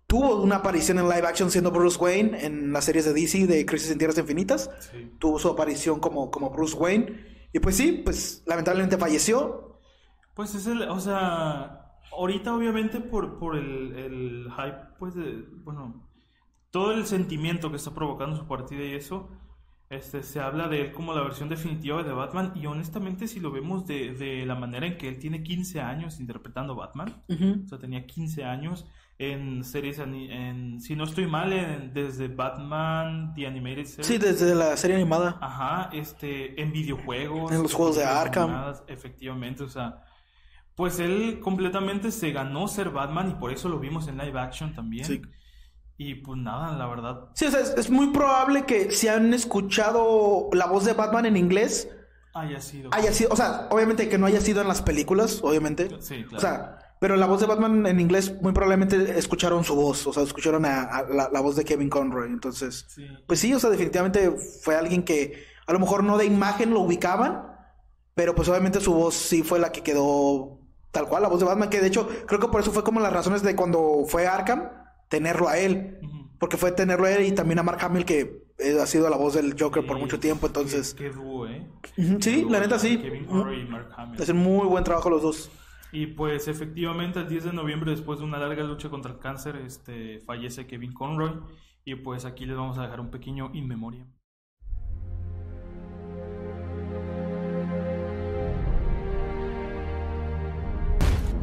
tuvo 0.06 0.36
una 0.42 0.56
aparición 0.56 0.98
en 0.98 1.08
live 1.08 1.26
action 1.26 1.50
siendo 1.50 1.70
Bruce 1.70 1.98
Wayne 1.98 2.44
en 2.44 2.70
las 2.74 2.84
series 2.84 3.06
de 3.06 3.14
DC 3.14 3.46
de 3.46 3.64
Crisis 3.64 3.90
en 3.90 3.96
Tierras 3.96 4.18
Infinitas. 4.18 4.70
Sí. 4.92 5.12
tuvo 5.18 5.38
su 5.38 5.48
aparición 5.48 5.98
como, 5.98 6.30
como 6.30 6.50
Bruce 6.50 6.76
Wayne. 6.76 7.48
Y 7.54 7.58
pues 7.60 7.74
sí, 7.76 8.02
pues 8.04 8.42
lamentablemente 8.44 8.98
falleció. 8.98 9.78
Pues 10.34 10.54
es 10.54 10.66
el, 10.66 10.82
o 10.82 11.00
sea, 11.00 11.79
ahorita 12.12 12.54
obviamente 12.54 13.00
por, 13.00 13.38
por 13.38 13.56
el, 13.56 13.92
el 13.96 14.48
hype, 14.56 14.78
pues 14.98 15.14
de, 15.14 15.44
bueno, 15.64 16.06
todo 16.70 16.92
el 16.92 17.06
sentimiento 17.06 17.70
que 17.70 17.76
está 17.76 17.92
provocando 17.92 18.36
su 18.36 18.46
partida 18.46 18.84
y 18.84 18.92
eso, 18.94 19.28
este, 19.88 20.22
se 20.22 20.38
habla 20.40 20.68
de 20.68 20.82
él 20.82 20.92
como 20.92 21.12
la 21.14 21.22
versión 21.22 21.48
definitiva 21.48 22.02
de 22.04 22.12
Batman 22.12 22.52
y 22.54 22.66
honestamente 22.66 23.26
si 23.26 23.40
lo 23.40 23.50
vemos 23.50 23.86
de, 23.86 24.12
de 24.14 24.46
la 24.46 24.54
manera 24.54 24.86
en 24.86 24.96
que 24.96 25.08
él 25.08 25.18
tiene 25.18 25.42
15 25.42 25.80
años 25.80 26.20
interpretando 26.20 26.76
Batman, 26.76 27.22
o 27.64 27.68
sea, 27.68 27.78
tenía 27.78 28.06
15 28.06 28.44
años 28.44 28.86
en 29.18 29.64
series, 29.64 29.98
ani- 29.98 30.30
en, 30.30 30.80
si 30.80 30.94
no 30.96 31.04
estoy 31.04 31.26
mal, 31.26 31.52
en- 31.52 31.92
desde 31.92 32.28
Batman, 32.28 33.34
The 33.34 33.46
Animated 33.48 33.84
Series. 33.84 34.06
Sí, 34.06 34.16
desde 34.18 34.54
la 34.54 34.76
serie 34.76 34.96
animada. 34.96 35.36
Ajá, 35.42 35.90
este, 35.92 36.58
en 36.62 36.72
videojuegos. 36.72 37.50
En 37.52 37.62
los 37.62 37.74
juegos 37.74 37.96
de 37.96 38.04
Arkham. 38.04 38.44
animadas, 38.50 38.82
efectivamente, 38.86 39.62
o 39.64 39.68
sea, 39.68 40.02
pues 40.80 40.98
él 40.98 41.40
completamente 41.42 42.10
se 42.10 42.32
ganó 42.32 42.66
ser 42.66 42.88
Batman 42.88 43.28
y 43.32 43.34
por 43.34 43.52
eso 43.52 43.68
lo 43.68 43.78
vimos 43.78 44.08
en 44.08 44.16
live 44.16 44.40
action 44.40 44.74
también. 44.74 45.04
Sí. 45.04 45.20
Y 45.98 46.14
pues 46.14 46.38
nada, 46.40 46.74
la 46.78 46.86
verdad, 46.86 47.28
Sí, 47.34 47.44
o 47.44 47.50
sea, 47.50 47.60
es, 47.60 47.74
es 47.76 47.90
muy 47.90 48.06
probable 48.12 48.64
que 48.64 48.90
si 48.90 49.08
han 49.08 49.34
escuchado 49.34 50.48
la 50.54 50.64
voz 50.64 50.86
de 50.86 50.94
Batman 50.94 51.26
en 51.26 51.36
inglés, 51.36 51.90
haya 52.32 52.58
sido. 52.62 52.88
haya 52.94 53.12
sido, 53.12 53.28
o 53.30 53.36
sea, 53.36 53.68
obviamente 53.70 54.08
que 54.08 54.16
no 54.16 54.24
haya 54.24 54.40
sido 54.40 54.62
en 54.62 54.68
las 54.68 54.80
películas, 54.80 55.40
obviamente. 55.42 55.90
Sí, 56.00 56.22
claro. 56.24 56.36
O 56.38 56.40
sea, 56.40 56.78
pero 57.00 57.16
la 57.16 57.26
voz 57.26 57.40
de 57.42 57.46
Batman 57.46 57.86
en 57.86 58.00
inglés 58.00 58.34
muy 58.40 58.52
probablemente 58.52 59.18
escucharon 59.18 59.62
su 59.64 59.74
voz, 59.74 60.06
o 60.06 60.12
sea, 60.14 60.22
escucharon 60.22 60.64
a, 60.64 60.84
a 60.84 61.02
la, 61.02 61.28
la 61.30 61.40
voz 61.42 61.56
de 61.56 61.64
Kevin 61.66 61.90
Conroy. 61.90 62.30
Entonces, 62.30 62.86
Sí. 62.88 63.06
pues 63.26 63.38
sí, 63.40 63.52
o 63.52 63.58
sea, 63.60 63.68
definitivamente 63.68 64.30
fue 64.62 64.76
alguien 64.76 65.02
que 65.02 65.44
a 65.66 65.72
lo 65.74 65.78
mejor 65.80 66.02
no 66.02 66.16
de 66.16 66.24
imagen 66.24 66.70
lo 66.70 66.80
ubicaban, 66.80 67.42
pero 68.14 68.34
pues 68.34 68.48
obviamente 68.48 68.80
su 68.80 68.94
voz 68.94 69.14
sí 69.14 69.42
fue 69.42 69.58
la 69.58 69.70
que 69.70 69.82
quedó 69.82 70.59
tal 70.90 71.08
cual, 71.08 71.22
la 71.22 71.28
voz 71.28 71.40
de 71.40 71.46
Batman, 71.46 71.70
que 71.70 71.80
de 71.80 71.88
hecho 71.88 72.08
creo 72.26 72.40
que 72.40 72.48
por 72.48 72.60
eso 72.60 72.72
fue 72.72 72.84
como 72.84 73.00
las 73.00 73.12
razones 73.12 73.42
de 73.42 73.56
cuando 73.56 74.04
fue 74.06 74.26
Arkham, 74.26 74.68
tenerlo 75.08 75.48
a 75.48 75.58
él, 75.58 75.98
porque 76.38 76.56
fue 76.56 76.72
tenerlo 76.72 77.06
a 77.06 77.12
él 77.12 77.24
y 77.26 77.32
también 77.32 77.58
a 77.58 77.62
Mark 77.62 77.78
Hamill 77.82 78.04
que 78.04 78.44
eh, 78.58 78.78
ha 78.80 78.86
sido 78.86 79.08
la 79.08 79.16
voz 79.16 79.34
del 79.34 79.54
Joker 79.58 79.84
por 79.86 79.98
mucho 79.98 80.20
tiempo, 80.20 80.46
entonces... 80.46 80.94
Qué, 80.94 81.04
qué 81.04 81.10
dúo, 81.10 81.46
¿eh? 81.46 81.66
Sí, 82.20 82.42
dúo, 82.42 82.50
la 82.50 82.60
neta 82.60 82.78
sí. 82.78 82.98
Kevin 82.98 83.26
y 83.30 83.64
Mark 83.70 83.88
Hamill. 83.96 84.22
Hacen 84.22 84.36
muy 84.36 84.66
buen 84.66 84.84
trabajo 84.84 85.10
los 85.10 85.22
dos. 85.22 85.50
Y 85.92 86.06
pues 86.06 86.46
efectivamente 86.46 87.18
el 87.18 87.28
10 87.28 87.44
de 87.44 87.52
noviembre, 87.52 87.90
después 87.90 88.20
de 88.20 88.24
una 88.24 88.38
larga 88.38 88.62
lucha 88.62 88.90
contra 88.90 89.12
el 89.12 89.18
cáncer, 89.18 89.56
este, 89.56 90.20
fallece 90.20 90.66
Kevin 90.66 90.92
Conroy. 90.92 91.40
Y 91.84 91.96
pues 91.96 92.24
aquí 92.24 92.46
les 92.46 92.56
vamos 92.56 92.78
a 92.78 92.82
dejar 92.82 93.00
un 93.00 93.10
pequeño 93.10 93.50
in 93.54 93.66
memoria. 93.66 94.06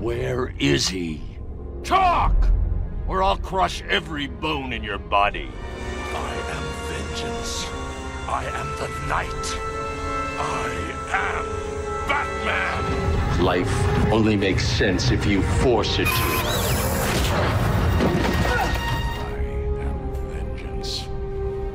Where 0.08 0.54
is 0.58 0.88
he? 0.88 1.20
Talk! 1.84 2.34
Or 3.10 3.22
I'll 3.22 3.36
crush 3.36 3.82
every 3.89 4.28
bone 4.28 4.72
in 4.72 4.82
your 4.82 4.98
body. 4.98 5.50
I 6.15 6.34
am 6.56 6.63
vengeance. 6.88 7.65
I 8.26 8.46
am 8.46 8.67
the 8.80 8.88
night. 9.10 9.60
I 10.39 10.70
am 11.12 11.46
Batman! 12.08 13.43
Life 13.43 14.10
only 14.10 14.38
makes 14.38 14.65
sense 14.65 15.12
if 15.12 15.26
you 15.26 15.41
force 15.41 16.00
it 16.00 16.06
to. 16.06 16.12
I 19.20 19.41
am 19.82 20.13
vengeance. 20.32 21.06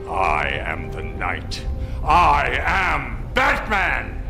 I 0.09 0.49
am 0.64 0.90
the 0.90 1.03
night. 1.03 1.62
I 2.03 2.62
am 2.62 3.31
Batman! 3.35 4.21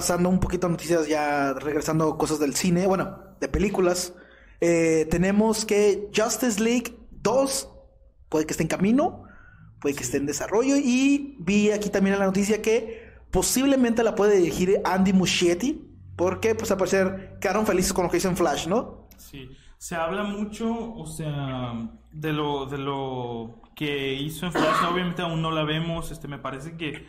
Pasando 0.00 0.30
un 0.30 0.40
poquito 0.40 0.66
a 0.66 0.70
noticias 0.70 1.06
ya, 1.08 1.52
regresando 1.52 2.16
cosas 2.16 2.38
del 2.38 2.54
cine, 2.54 2.86
bueno, 2.86 3.18
de 3.38 3.48
películas. 3.48 4.14
eh, 4.62 5.06
tenemos 5.10 5.66
que 5.66 6.08
Justice 6.16 6.58
League 6.58 6.96
2 7.10 7.68
puede 8.30 8.46
que 8.46 8.52
esté 8.52 8.62
en 8.62 8.68
camino, 8.70 9.24
puede 9.78 9.94
que 9.94 10.02
esté 10.02 10.16
en 10.16 10.24
desarrollo. 10.24 10.76
Y 10.78 11.36
vi 11.40 11.70
aquí 11.70 11.90
también 11.90 12.14
en 12.14 12.20
la 12.20 12.24
noticia 12.24 12.62
que 12.62 13.12
posiblemente 13.30 14.02
la 14.02 14.14
puede 14.14 14.38
dirigir 14.38 14.80
Andy 14.86 15.12
Muschietti, 15.12 15.86
porque 16.16 16.54
pues 16.54 16.70
al 16.70 16.78
parecer 16.78 17.36
quedaron 17.38 17.66
felices 17.66 17.92
con 17.92 18.04
lo 18.04 18.10
que 18.10 18.16
hizo 18.16 18.30
en 18.30 18.38
Flash, 18.38 18.68
¿no? 18.68 19.06
Sí, 19.18 19.50
se 19.76 19.96
habla 19.96 20.22
mucho, 20.22 20.94
o 20.94 21.04
sea, 21.06 21.74
de 22.10 22.32
lo, 22.32 22.64
de 22.64 22.78
lo 22.78 23.60
que 23.76 24.14
hizo 24.14 24.46
en 24.46 24.52
Flash. 24.52 24.82
Obviamente 24.90 25.20
aún 25.20 25.42
no 25.42 25.50
la 25.50 25.64
vemos, 25.64 26.10
este, 26.10 26.26
me 26.26 26.38
parece 26.38 26.78
que 26.78 27.06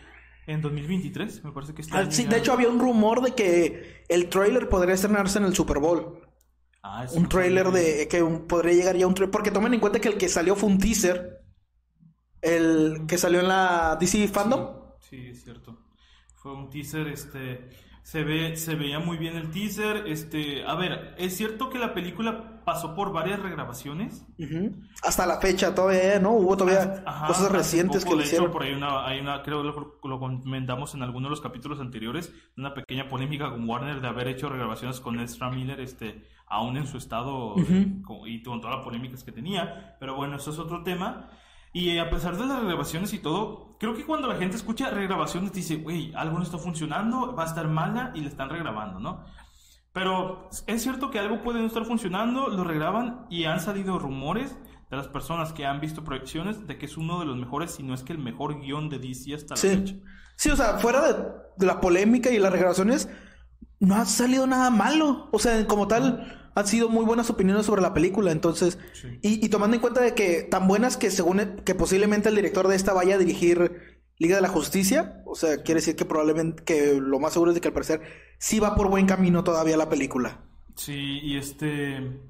en 0.47 0.61
2023, 0.61 1.43
me 1.43 1.51
parece 1.51 1.73
que 1.73 1.81
está. 1.81 1.99
Ah, 1.99 2.11
sí, 2.11 2.25
de 2.25 2.37
hecho 2.37 2.53
había 2.53 2.69
un 2.69 2.79
rumor 2.79 3.21
de 3.21 3.33
que 3.35 4.03
el 4.09 4.29
trailer 4.29 4.67
podría 4.69 4.95
estrenarse 4.95 5.37
en 5.39 5.45
el 5.45 5.55
Super 5.55 5.79
Bowl. 5.79 6.19
Ah, 6.83 7.05
Un 7.13 7.29
trailer 7.29 7.67
de 7.67 8.07
que 8.07 8.23
un- 8.23 8.47
podría 8.47 8.73
llegar 8.73 8.97
ya 8.97 9.05
un 9.07 9.13
trailer. 9.13 9.31
Porque 9.31 9.51
tomen 9.51 9.73
en 9.75 9.79
cuenta 9.79 9.99
que 9.99 10.07
el 10.09 10.17
que 10.17 10.27
salió 10.29 10.55
fue 10.55 10.67
un 10.69 10.79
teaser. 10.79 11.43
El 12.41 13.05
que 13.07 13.17
salió 13.19 13.39
en 13.41 13.47
la 13.49 13.97
DC 13.99 14.27
Fandom. 14.27 14.95
Sí, 14.99 15.27
es 15.29 15.43
cierto. 15.43 15.77
Fue 16.35 16.53
un 16.55 16.69
teaser, 16.71 17.07
este, 17.07 17.69
se 18.01 18.23
ve, 18.23 18.57
se 18.57 18.73
veía 18.73 18.97
muy 18.97 19.17
bien 19.17 19.35
el 19.35 19.51
teaser, 19.51 20.07
este, 20.07 20.63
a 20.65 20.73
ver, 20.73 21.13
es 21.19 21.37
cierto 21.37 21.69
que 21.69 21.77
la 21.77 21.93
película 21.93 22.50
pasó 22.63 22.93
por 22.95 23.11
varias 23.11 23.39
regrabaciones. 23.39 24.25
Ujú. 24.39 24.71
Hasta 25.03 25.25
la 25.25 25.39
fecha 25.39 25.73
todavía, 25.75 26.19
¿no? 26.19 26.31
Hubo 26.31 26.55
todavía 26.57 27.03
Ajá, 27.05 27.27
cosas 27.27 27.51
recientes 27.51 28.03
poco, 28.03 28.15
que 28.15 28.17
le 28.17 28.23
de 28.23 28.27
hecho, 28.27 28.35
hicieron. 28.35 28.51
por 28.51 28.63
ahí 28.63 28.73
una, 28.73 29.05
hay 29.05 29.19
una, 29.19 29.41
creo 29.43 29.63
lo, 29.63 29.99
lo 30.03 30.19
comentamos 30.19 30.93
en 30.95 31.03
alguno 31.03 31.27
de 31.27 31.31
los 31.31 31.41
capítulos 31.41 31.79
anteriores, 31.79 32.33
una 32.57 32.73
pequeña 32.73 33.07
polémica 33.07 33.49
con 33.49 33.67
Warner 33.67 34.01
de 34.01 34.07
haber 34.07 34.27
hecho 34.27 34.49
regrabaciones 34.49 34.99
con 34.99 35.19
Ezra 35.19 35.49
Miller, 35.49 35.79
este, 35.79 36.27
aún 36.47 36.77
en 36.77 36.87
su 36.87 36.97
estado 36.97 37.55
eh, 37.57 38.01
con- 38.05 38.27
y 38.27 38.41
con 38.43 38.61
todas 38.61 38.77
las 38.77 38.85
polémicas 38.85 39.23
que 39.23 39.31
tenía. 39.31 39.95
Pero 39.99 40.15
bueno, 40.15 40.35
eso 40.37 40.51
es 40.51 40.59
otro 40.59 40.83
tema. 40.83 41.29
Y 41.73 41.97
a 41.99 42.09
pesar 42.09 42.35
de 42.35 42.45
las 42.45 42.59
regrabaciones 42.59 43.13
y 43.13 43.19
todo, 43.19 43.77
creo 43.79 43.93
que 43.95 44.05
cuando 44.05 44.27
la 44.27 44.35
gente 44.35 44.57
escucha 44.57 44.89
regrabaciones 44.89 45.53
dice, 45.53 45.77
güey, 45.77 46.13
algo 46.15 46.37
no 46.37 46.43
está 46.43 46.57
funcionando, 46.57 47.33
va 47.33 47.43
a 47.43 47.45
estar 47.45 47.65
mala 47.69 48.11
y 48.13 48.19
le 48.19 48.27
están 48.27 48.49
regrabando, 48.49 48.99
¿no? 48.99 49.23
Pero 49.93 50.49
es 50.67 50.81
cierto 50.81 51.11
que 51.11 51.19
algo 51.19 51.43
puede 51.43 51.59
no 51.59 51.67
estar 51.67 51.85
funcionando, 51.85 52.47
lo 52.47 52.63
regraban 52.63 53.25
y 53.29 53.43
han 53.43 53.59
salido 53.59 53.99
rumores 53.99 54.55
de 54.89 54.97
las 54.97 55.07
personas 55.07 55.51
que 55.53 55.65
han 55.65 55.81
visto 55.81 56.03
proyecciones 56.03 56.65
de 56.67 56.77
que 56.77 56.85
es 56.85 56.97
uno 56.97 57.19
de 57.19 57.25
los 57.25 57.37
mejores, 57.37 57.71
si 57.71 57.83
no 57.83 57.93
es 57.93 58.03
que 58.03 58.13
el 58.13 58.19
mejor 58.19 58.59
guion 58.59 58.89
de 58.89 58.99
DC 58.99 59.33
hasta 59.33 59.55
la 59.55 59.61
fecha. 59.61 59.95
Sí. 60.37 60.49
O 60.49 60.55
sea, 60.55 60.77
fuera 60.77 61.01
de, 61.57 61.65
la 61.65 61.79
polémica 61.79 62.29
y 62.31 62.39
las 62.39 62.51
regrabaciones, 62.51 63.09
no 63.79 63.95
ha 63.95 64.05
salido 64.05 64.47
nada 64.47 64.69
malo. 64.69 65.29
O 65.31 65.39
sea, 65.39 65.65
como 65.67 65.87
tal, 65.87 66.51
han 66.55 66.67
sido 66.67 66.89
muy 66.89 67.05
buenas 67.05 67.29
opiniones 67.29 67.65
sobre 67.65 67.81
la 67.81 67.93
película. 67.93 68.31
Entonces, 68.31 68.79
y, 69.21 69.45
y 69.45 69.49
tomando 69.49 69.75
en 69.75 69.81
cuenta 69.81 70.01
de 70.01 70.13
que 70.13 70.43
tan 70.43 70.67
buenas 70.67 70.97
que 70.97 71.11
según 71.11 71.57
que 71.65 71.75
posiblemente 71.75 72.29
el 72.29 72.35
director 72.35 72.67
de 72.67 72.75
esta 72.75 72.93
vaya 72.93 73.15
a 73.15 73.17
dirigir 73.17 73.90
Liga 74.21 74.35
de 74.35 74.41
la 74.43 74.49
Justicia, 74.49 75.23
o 75.25 75.33
sea, 75.33 75.63
quiere 75.63 75.79
decir 75.79 75.95
que 75.95 76.05
probablemente 76.05 76.63
que 76.63 76.99
lo 77.01 77.19
más 77.19 77.33
seguro 77.33 77.49
es 77.49 77.55
de 77.55 77.61
que 77.61 77.69
al 77.69 77.73
parecer 77.73 78.01
sí 78.37 78.59
va 78.59 78.75
por 78.75 78.87
buen 78.87 79.07
camino 79.07 79.43
todavía 79.43 79.75
la 79.77 79.89
película. 79.89 80.41
Sí, 80.75 81.19
y 81.23 81.37
este. 81.37 82.21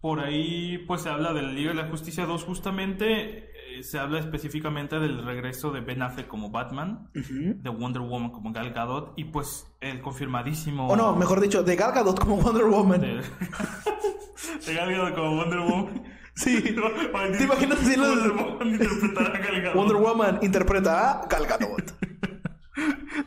Por 0.00 0.20
ahí, 0.20 0.78
pues 0.86 1.00
se 1.02 1.08
habla 1.08 1.32
de 1.32 1.42
la 1.42 1.50
Liga 1.50 1.70
de 1.70 1.76
la 1.82 1.88
Justicia 1.88 2.24
2, 2.26 2.44
justamente. 2.44 3.48
eh, 3.78 3.82
se 3.82 3.98
habla 3.98 4.20
específicamente 4.20 5.00
del 5.00 5.24
regreso 5.24 5.72
de 5.72 5.80
Ben 5.80 6.02
Affleck 6.02 6.28
como 6.28 6.50
Batman, 6.50 7.10
de 7.14 7.68
Wonder 7.70 8.02
Woman 8.02 8.30
como 8.30 8.52
Gal 8.52 8.72
Gadot, 8.72 9.14
y 9.16 9.24
pues 9.24 9.66
el 9.80 10.00
confirmadísimo. 10.02 10.86
O 10.86 10.94
no, 10.94 11.16
mejor 11.16 11.40
dicho, 11.40 11.64
de 11.64 11.74
Gal 11.74 11.92
Gadot 11.92 12.20
como 12.20 12.36
Wonder 12.42 12.66
Woman. 12.66 13.00
De, 13.00 13.08
de 14.66 14.74
Gal 14.74 14.92
Gadot 14.92 15.14
como 15.14 15.36
Wonder 15.36 15.58
Woman. 15.60 16.04
Sí. 16.36 16.60
¿Te 17.38 17.44
imaginas 17.44 17.78
si 17.80 17.96
los- 17.96 18.18
Wonder 18.18 18.32
Woman 18.32 18.68
interpretará 18.72 19.28
a 19.34 19.38
Gal 19.38 19.60
Gadot? 19.62 19.74
Wonder 19.76 19.96
Woman 19.96 20.38
interpreta 20.42 21.10
a 21.22 21.26
Gal 21.26 21.46
Gadot. 21.46 21.94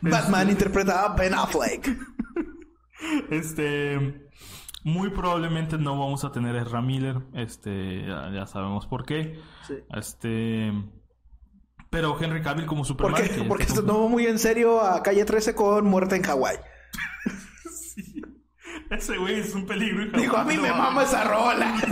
Batman 0.02 0.50
interpreta 0.50 1.04
a 1.04 1.14
Ben 1.16 1.34
Affleck. 1.34 1.88
Este. 3.30 4.28
Muy 4.84 5.10
probablemente 5.10 5.76
no 5.78 5.98
vamos 5.98 6.24
a 6.24 6.32
tener 6.32 6.54
a 6.56 6.62
Ezra 6.62 6.80
Miller. 6.82 7.16
Este. 7.34 8.02
Ya, 8.06 8.30
ya 8.32 8.46
sabemos 8.46 8.86
por 8.86 9.04
qué. 9.04 9.40
Sí. 9.66 9.74
Este. 9.94 10.72
Pero 11.90 12.16
Henry 12.20 12.42
Cavill 12.42 12.66
como 12.66 12.82
¿Por 12.82 12.86
Superman. 12.88 13.22
qué? 13.22 13.30
que 13.30 13.40
ya 13.42 13.48
Porque 13.48 13.64
se 13.64 13.82
tomó 13.82 14.08
muy 14.10 14.26
en 14.26 14.38
serio 14.38 14.82
a 14.82 15.02
Calle 15.02 15.24
13 15.24 15.54
con 15.54 15.86
Muerte 15.86 16.16
en 16.16 16.22
Hawái. 16.22 16.56
Ese 18.90 19.16
güey 19.18 19.40
es 19.40 19.54
un 19.54 19.66
peligro. 19.66 20.04
y 20.04 20.20
Dijo, 20.22 20.36
a 20.36 20.44
mí 20.44 20.54
me 20.56 20.70
mames". 20.70 20.76
mama 20.78 21.02
esa 21.04 21.24
rola. 21.24 21.74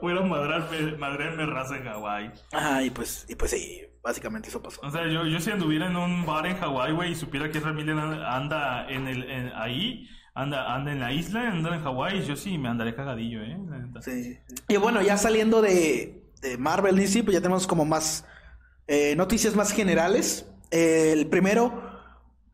Voy 0.00 0.16
a 0.16 0.20
madrarme, 0.22 0.96
madrarme 0.98 1.46
raza 1.46 1.76
en 1.76 1.84
Hawái. 1.84 2.30
Ah, 2.52 2.82
y 2.82 2.90
pues, 2.90 3.26
y 3.28 3.34
pues 3.34 3.50
sí, 3.50 3.82
básicamente 4.02 4.48
eso 4.48 4.62
pasó. 4.62 4.80
O 4.82 4.90
sea, 4.90 5.06
yo, 5.08 5.26
yo 5.26 5.40
si 5.40 5.50
anduviera 5.50 5.86
en 5.86 5.96
un 5.96 6.24
bar 6.26 6.46
en 6.46 6.56
Hawái, 6.56 6.92
güey, 6.92 7.12
y 7.12 7.14
supiera 7.14 7.50
que 7.50 7.60
Miller 7.60 7.96
anda 7.98 8.86
en 8.88 9.08
el, 9.08 9.30
en- 9.30 9.52
ahí, 9.54 10.06
anda, 10.34 10.74
anda 10.74 10.92
en 10.92 11.00
la 11.00 11.12
isla, 11.12 11.48
anda 11.50 11.74
en 11.74 11.82
Hawái, 11.82 12.24
yo 12.24 12.36
sí 12.36 12.58
me 12.58 12.68
andaré 12.68 12.94
cagadillo, 12.94 13.42
¿eh? 13.42 13.58
Sí. 14.02 14.38
Y 14.68 14.76
bueno, 14.76 15.00
ya 15.02 15.16
saliendo 15.16 15.62
de, 15.62 16.22
de 16.42 16.58
Marvel 16.58 16.96
DC, 16.96 17.22
pues 17.24 17.34
ya 17.34 17.40
tenemos 17.40 17.66
como 17.66 17.84
más 17.86 18.26
eh, 18.86 19.14
noticias 19.16 19.56
más 19.56 19.72
generales. 19.72 20.46
El 20.70 21.26
primero, 21.28 21.83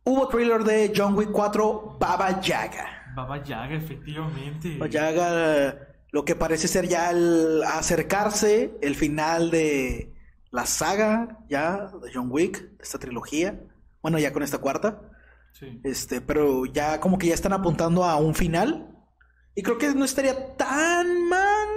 hubo 0.04 0.28
trailer 0.28 0.64
de 0.64 0.92
John 0.94 1.16
Wick 1.16 1.30
4, 1.30 1.96
Baba 1.98 2.40
Yaga. 2.40 3.12
Baba 3.14 3.42
Yaga, 3.42 3.74
efectivamente. 3.74 4.76
Baba 4.78 4.90
Yaga, 4.90 5.88
lo 6.10 6.24
que 6.24 6.34
parece 6.36 6.68
ser 6.68 6.88
ya 6.88 7.10
el 7.10 7.62
acercarse 7.64 8.72
el 8.80 8.94
final 8.94 9.50
de 9.50 10.14
la 10.50 10.66
saga 10.66 11.38
ya 11.48 11.90
de 12.02 12.10
John 12.12 12.28
Wick, 12.30 12.60
de 12.60 12.82
esta 12.82 12.98
trilogía. 12.98 13.60
Bueno, 14.02 14.18
ya 14.18 14.32
con 14.32 14.42
esta 14.42 14.58
cuarta. 14.58 15.02
Sí. 15.52 15.80
Este, 15.84 16.20
pero 16.20 16.64
ya 16.66 17.00
como 17.00 17.18
que 17.18 17.28
ya 17.28 17.34
están 17.34 17.52
apuntando 17.52 18.04
a 18.04 18.16
un 18.16 18.34
final. 18.34 18.86
Y 19.54 19.62
creo 19.62 19.78
que 19.78 19.94
no 19.94 20.04
estaría 20.04 20.56
tan 20.56 21.28
mal. 21.28 21.68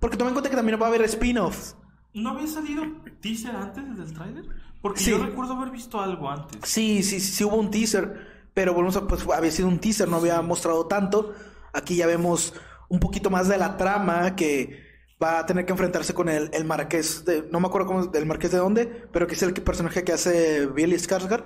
Porque 0.00 0.16
toma 0.16 0.30
en 0.30 0.34
cuenta 0.34 0.50
que 0.50 0.56
también 0.56 0.80
va 0.80 0.86
a 0.86 0.88
haber 0.88 1.02
spin-offs. 1.02 1.76
¿No 2.22 2.30
había 2.30 2.46
salido 2.46 2.82
teaser 3.20 3.54
antes 3.56 3.96
del 3.96 4.12
tráiler? 4.12 4.44
Porque 4.82 5.00
Sí. 5.00 5.10
yo 5.10 5.18
recuerdo 5.18 5.54
haber 5.54 5.70
visto 5.70 6.00
algo 6.00 6.30
antes. 6.30 6.58
Sí, 6.64 7.02
sí, 7.02 7.20
sí, 7.20 7.32
sí 7.32 7.44
hubo 7.44 7.56
un 7.56 7.70
teaser. 7.70 8.38
Pero 8.54 8.72
volvemos 8.74 8.96
a, 8.96 9.06
pues 9.06 9.24
había 9.34 9.50
sido 9.50 9.68
un 9.68 9.78
teaser, 9.78 10.08
no 10.08 10.16
había 10.16 10.40
mostrado 10.42 10.86
tanto. 10.86 11.32
Aquí 11.72 11.96
ya 11.96 12.06
vemos 12.06 12.54
un 12.88 12.98
poquito 13.00 13.30
más 13.30 13.46
de 13.48 13.56
la 13.58 13.76
trama 13.76 14.34
que 14.36 14.82
va 15.22 15.40
a 15.40 15.46
tener 15.46 15.64
que 15.66 15.72
enfrentarse 15.72 16.14
con 16.14 16.28
el, 16.28 16.50
el 16.52 16.64
marqués 16.64 17.24
de. 17.24 17.46
No 17.50 17.60
me 17.60 17.66
acuerdo 17.68 17.86
cómo 17.88 18.06
del 18.06 18.26
marqués 18.26 18.50
de 18.52 18.58
dónde, 18.58 18.86
pero 19.12 19.26
que 19.26 19.34
es 19.34 19.42
el 19.42 19.52
personaje 19.52 20.02
que 20.04 20.12
hace 20.12 20.66
Billy 20.66 20.96
Skarsgård. 20.96 21.44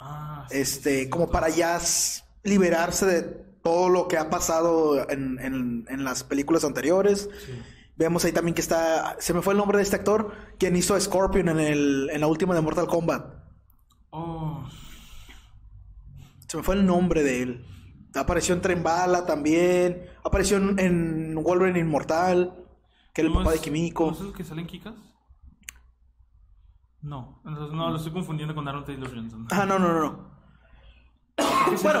Ah, 0.00 0.46
sí, 0.50 0.58
Este, 0.58 1.02
sí, 1.04 1.08
como 1.10 1.30
para 1.30 1.48
ya 1.48 1.80
liberarse 2.44 3.06
de 3.06 3.22
todo 3.62 3.88
lo 3.88 4.06
que 4.06 4.18
ha 4.18 4.30
pasado 4.30 5.08
en, 5.10 5.38
en- 5.40 5.86
en 5.88 6.04
las 6.04 6.22
películas 6.22 6.64
anteriores. 6.64 7.28
Sí. 7.44 7.52
Vemos 7.96 8.24
ahí 8.24 8.32
también 8.32 8.54
que 8.54 8.60
está. 8.60 9.16
Se 9.18 9.32
me 9.32 9.40
fue 9.40 9.54
el 9.54 9.58
nombre 9.58 9.78
de 9.78 9.84
este 9.84 9.96
actor, 9.96 10.32
quien 10.58 10.76
hizo 10.76 10.98
Scorpion 11.00 11.48
en, 11.48 11.60
el, 11.60 12.10
en 12.12 12.20
la 12.20 12.26
última 12.26 12.54
de 12.54 12.60
Mortal 12.60 12.86
Kombat. 12.86 13.34
Oh, 14.10 14.66
Se 16.46 16.58
me 16.58 16.62
fue 16.62 16.74
el 16.74 16.86
nombre 16.86 17.22
de 17.22 17.42
él. 17.42 17.66
Apareció 18.14 18.54
en 18.54 18.60
Tren 18.60 18.82
Bala 18.82 19.24
también. 19.24 20.10
Apareció 20.24 20.58
en, 20.58 21.34
Wolverine 21.42 21.80
Inmortal. 21.80 22.54
Que 23.14 23.22
era 23.22 23.28
el 23.28 23.34
¿no 23.34 23.40
papá 23.40 23.52
de 23.52 23.60
Kimiko. 23.60 24.10
¿No 24.10 24.12
es 24.12 24.20
el 24.20 24.32
que 24.34 24.44
sale 24.44 24.60
en 24.60 24.66
Kikas? 24.66 24.94
No, 27.00 27.40
entonces, 27.46 27.74
no, 27.74 27.88
lo 27.90 27.96
estoy 27.96 28.12
confundiendo 28.12 28.54
con 28.54 28.66
Aaron 28.66 28.84
Taylor 28.84 29.08
Johnson. 29.08 29.46
Ah, 29.50 29.64
no, 29.64 29.78
no, 29.78 29.88
no, 29.88 30.00
no. 30.00 30.36
¿Qué 31.36 31.76
bueno? 31.82 32.00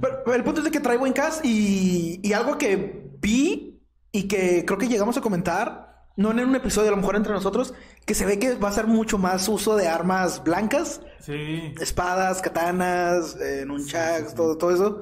Pero, 0.00 0.22
pero 0.24 0.36
el 0.36 0.44
punto 0.44 0.60
es 0.60 0.64
de 0.64 0.70
que 0.70 0.80
trae 0.80 0.96
buen 0.96 1.12
cast 1.12 1.44
y, 1.44 2.20
y 2.22 2.32
algo 2.32 2.56
que 2.56 3.16
vi 3.20 3.69
y 4.12 4.28
que 4.28 4.64
creo 4.66 4.78
que 4.78 4.88
llegamos 4.88 5.16
a 5.16 5.20
comentar, 5.20 6.06
no 6.16 6.30
en 6.32 6.40
un 6.40 6.56
episodio, 6.56 6.88
a 6.88 6.90
lo 6.92 6.96
mejor 6.96 7.16
entre 7.16 7.32
nosotros, 7.32 7.74
que 8.04 8.14
se 8.14 8.26
ve 8.26 8.38
que 8.38 8.54
va 8.56 8.68
a 8.68 8.72
ser 8.72 8.86
mucho 8.86 9.16
más 9.18 9.48
uso 9.48 9.76
de 9.76 9.88
armas 9.88 10.42
blancas, 10.44 11.00
Sí. 11.20 11.74
espadas, 11.80 12.40
katanas, 12.42 13.36
eh, 13.40 13.64
nunchucks, 13.66 14.34
todo, 14.34 14.56
todo 14.58 14.70
eso. 14.72 15.00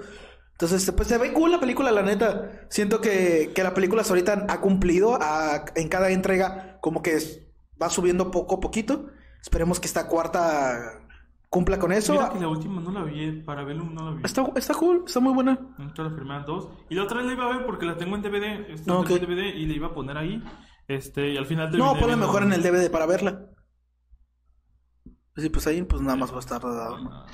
Entonces, 0.52 0.90
pues 0.96 1.06
se 1.08 1.18
ve 1.18 1.32
cool 1.32 1.52
la 1.52 1.60
película, 1.60 1.92
la 1.92 2.02
neta. 2.02 2.66
Siento 2.68 3.00
que, 3.00 3.52
que 3.54 3.62
la 3.62 3.74
película 3.74 4.02
hasta 4.02 4.12
ahorita 4.12 4.46
ha 4.48 4.60
cumplido 4.60 5.16
a- 5.20 5.64
en 5.76 5.88
cada 5.88 6.10
entrega, 6.10 6.78
como 6.80 7.00
que 7.02 7.16
va 7.80 7.88
subiendo 7.90 8.30
poco 8.32 8.56
a 8.56 8.60
poquito. 8.60 9.06
Esperemos 9.40 9.78
que 9.78 9.86
esta 9.86 10.08
cuarta 10.08 10.97
cumpla 11.48 11.78
con 11.78 11.92
eso. 11.92 12.12
Mira 12.12 12.30
que 12.30 12.40
la 12.40 12.48
última 12.48 12.80
no 12.80 12.92
la 12.92 13.02
vi, 13.04 13.42
para 13.42 13.64
verlo 13.64 13.84
no 13.84 14.10
la 14.10 14.16
vi. 14.16 14.22
Está, 14.24 14.50
está 14.56 14.74
cool, 14.74 15.04
está 15.06 15.20
muy 15.20 15.32
buena. 15.32 15.58
Entonces 15.78 16.04
las 16.04 16.12
primeras 16.14 16.46
dos. 16.46 16.68
Y 16.88 16.94
la 16.94 17.04
otra 17.04 17.22
la 17.22 17.32
iba 17.32 17.46
a 17.46 17.56
ver 17.56 17.66
porque 17.66 17.86
la 17.86 17.96
tengo 17.96 18.16
en 18.16 18.22
DVD. 18.22 18.70
Esta 18.70 18.92
No, 18.92 19.02
la 19.02 19.08
tengo 19.08 19.16
ok. 19.16 19.22
en 19.22 19.36
DVD 19.36 19.54
y 19.56 19.66
la 19.66 19.74
iba 19.74 19.86
a 19.88 19.94
poner 19.94 20.16
ahí. 20.16 20.42
Este, 20.86 21.30
y 21.30 21.36
al 21.36 21.46
final 21.46 21.76
No, 21.76 21.94
ponla 21.98 22.16
mejor 22.16 22.42
en 22.42 22.52
el 22.52 22.62
DVD 22.62 22.90
para 22.90 23.06
verla. 23.06 23.50
Sí, 25.36 25.48
pues 25.50 25.66
ahí 25.66 25.82
pues 25.82 26.02
nada 26.02 26.16
más 26.16 26.32
va 26.32 26.36
a 26.36 26.40
estar 26.40 26.60
dado. 26.60 26.98
¿no? 26.98 27.24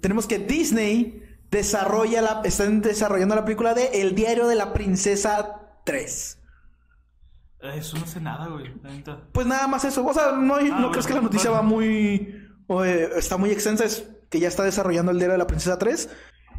Tenemos 0.00 0.26
que 0.26 0.38
Disney 0.38 1.22
desarrolla 1.50 2.22
la, 2.22 2.40
están 2.44 2.80
desarrollando 2.80 3.34
la 3.36 3.44
película 3.44 3.74
de 3.74 4.00
El 4.02 4.14
diario 4.14 4.46
de 4.48 4.54
la 4.56 4.72
princesa 4.72 5.80
3. 5.84 6.40
Eh, 7.64 7.78
Eso 7.78 7.96
no 7.98 8.06
sé 8.06 8.20
nada, 8.20 8.46
güey. 8.48 8.72
Pues 9.32 9.46
nada 9.46 9.66
más 9.66 9.84
eso. 9.84 10.04
O 10.04 10.12
sea, 10.14 10.32
no, 10.32 10.56
hay- 10.56 10.70
Ah, 10.72 10.78
no 10.80 10.90
crees 10.90 11.06
que 11.06 11.14
la 11.14 11.20
noticia 11.20 11.50
bueno. 11.50 11.62
va 11.64 11.68
muy... 11.68 12.48
eh, 12.84 13.10
está 13.16 13.36
muy 13.36 13.50
extensa. 13.50 13.84
Es 13.84 14.08
que 14.30 14.38
ya 14.40 14.48
está 14.48 14.62
desarrollando 14.64 15.12
el 15.12 15.18
diario 15.18 15.32
de 15.32 15.38
la 15.38 15.46
princesa 15.46 15.78
3. 15.78 16.08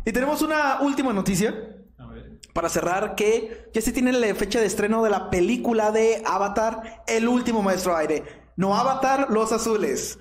Y 0.05 0.11
tenemos 0.11 0.41
una 0.41 0.81
última 0.81 1.13
noticia. 1.13 1.53
A 1.97 2.07
ver. 2.07 2.39
para 2.53 2.69
cerrar, 2.69 3.15
que 3.15 3.69
ya 3.73 3.81
se 3.81 3.91
tiene 3.91 4.11
la 4.13 4.33
fecha 4.35 4.59
de 4.59 4.65
estreno 4.65 5.03
de 5.03 5.09
la 5.09 5.29
película 5.29 5.91
de 5.91 6.21
Avatar, 6.25 7.03
El 7.07 7.27
último 7.27 7.61
maestro 7.61 7.95
aire. 7.95 8.23
No 8.55 8.75
Avatar, 8.75 9.27
los 9.29 9.51
azules. 9.51 10.17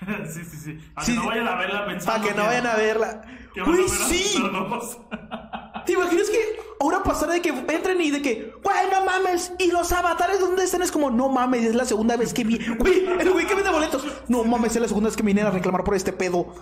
sí, 0.32 0.44
sí, 0.44 0.56
sí. 0.56 0.78
Para 0.94 1.06
Sí. 1.06 1.12
que 1.12 1.18
no 1.20 1.26
vayan 1.26 1.48
a 1.48 1.56
verla 1.56 1.86
pensando. 1.86 2.12
Para 2.12 2.24
que 2.32 2.38
no 2.40 2.46
vayan 2.46 2.66
a 2.66 2.74
verla. 2.76 3.22
¡Uy, 3.66 3.88
sí! 3.88 4.42
¿Te 5.86 5.92
imaginas 5.92 6.28
que 6.30 6.56
ahora 6.80 7.02
pasará 7.02 7.34
de 7.34 7.42
que 7.42 7.50
entren 7.50 8.00
y 8.00 8.10
de 8.10 8.22
que, 8.22 8.54
güey, 8.62 8.76
no 8.90 9.04
mames, 9.04 9.52
y 9.58 9.70
los 9.70 9.92
avatares 9.92 10.40
dónde 10.40 10.64
están? 10.64 10.82
Es 10.82 10.92
como, 10.92 11.10
no 11.10 11.28
mames, 11.28 11.64
es 11.64 11.74
la 11.74 11.84
segunda 11.84 12.16
vez 12.16 12.34
que 12.34 12.44
vi. 12.44 12.58
Güey, 12.78 13.06
el 13.20 13.30
güey 13.32 13.46
que 13.46 13.54
vende 13.54 13.70
boletos. 13.70 14.04
No 14.28 14.44
mames, 14.44 14.74
es 14.74 14.82
la 14.82 14.88
segunda 14.88 15.08
vez 15.08 15.16
que 15.16 15.22
vine 15.22 15.42
a 15.42 15.50
reclamar 15.50 15.84
por 15.84 15.94
este 15.94 16.12
pedo. 16.12 16.54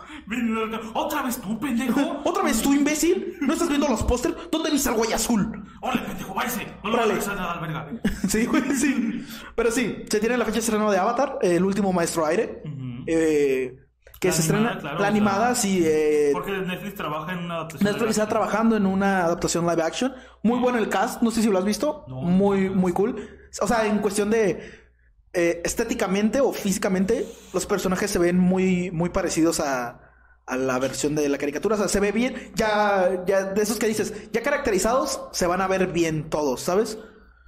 Otra 0.95 1.23
vez 1.23 1.39
tú, 1.39 1.59
pendejo. 1.59 2.21
Otra 2.25 2.43
vez 2.43 2.63
tú, 2.63 2.73
imbécil. 2.73 3.37
¿No 3.41 3.53
estás 3.53 3.69
viendo 3.69 3.89
los 3.89 4.03
pósters? 4.03 4.35
¿Dónde 4.51 4.71
viste 4.71 4.89
al 4.89 4.95
güey 4.97 5.13
azul? 5.13 5.63
Órale, 5.81 6.03
pendejo, 6.03 6.35
váyase. 6.35 6.67
No 6.83 6.91
lo 6.91 6.99
a. 7.01 7.89
Sí, 8.29 8.47
güey, 8.47 8.63
sí. 8.77 9.25
Pero 9.55 9.71
sí, 9.71 10.05
se 10.09 10.21
tiene 10.21 10.37
la 10.37 10.45
fecha 10.45 10.55
de 10.57 10.61
estreno 10.61 10.91
de 10.91 10.99
Avatar, 10.99 11.39
el 11.43 11.65
último 11.65 11.93
maestro 11.93 12.25
aire. 12.27 12.63
eh, 13.07 13.77
que 14.23 14.31
La 14.31 14.35
se 14.35 14.43
animada, 14.43 14.75
estrena. 14.75 14.81
claro, 14.81 14.99
la 14.99 15.09
o 15.09 15.09
animada, 15.09 15.55
sea, 15.55 15.55
sí. 15.55 15.83
eh, 15.85 16.31
Porque 16.33 16.53
Netflix 16.53 16.95
trabaja 16.95 17.33
en 17.33 17.39
una 17.41 17.55
adaptación. 17.57 17.93
Netflix 17.93 18.11
está 18.13 18.29
trabajando 18.29 18.77
en 18.77 18.87
una 18.87 19.25
adaptación 19.25 19.67
live 19.67 19.83
action. 19.83 20.15
Muy 20.43 20.59
bueno 20.61 20.79
el 20.79 20.89
cast, 20.89 21.23
no 21.23 21.31
sé 21.31 21.43
si 21.43 21.51
lo 21.51 21.59
has 21.59 21.65
visto. 21.65 22.05
No, 22.07 22.23
muy, 22.23 22.71
no. 22.71 22.71
muy 22.71 22.93
cool. 22.93 23.29
O 23.61 23.67
sea, 23.67 23.87
en 23.87 23.99
cuestión 23.99 24.31
de 24.31 24.71
eh, 25.33 25.61
estéticamente 25.65 26.41
o 26.41 26.53
físicamente, 26.53 27.27
los 27.53 27.67
personajes 27.67 28.11
se 28.11 28.19
ven 28.19 28.39
muy, 28.39 28.91
muy 28.93 29.11
parecidos 29.11 29.61
a, 29.61 30.01
a 30.47 30.57
la 30.57 30.79
versión 30.79 31.15
de 31.15 31.29
la 31.29 31.39
caricatura. 31.39 31.75
O 31.77 31.79
sea, 31.79 31.89
se 31.89 32.01
ve 32.01 32.13
bien. 32.13 32.53
Ya, 32.55 33.25
ya 33.27 33.45
de 33.45 33.63
esos 33.63 33.79
que 33.79 33.89
dices, 33.89 34.31
ya 34.33 34.43
caracterizados, 34.43 35.23
se 35.33 35.47
van 35.47 35.61
a 35.61 35.67
ver 35.69 35.89
bien 35.89 36.31
todos, 36.31 36.61
¿sabes? 36.63 36.99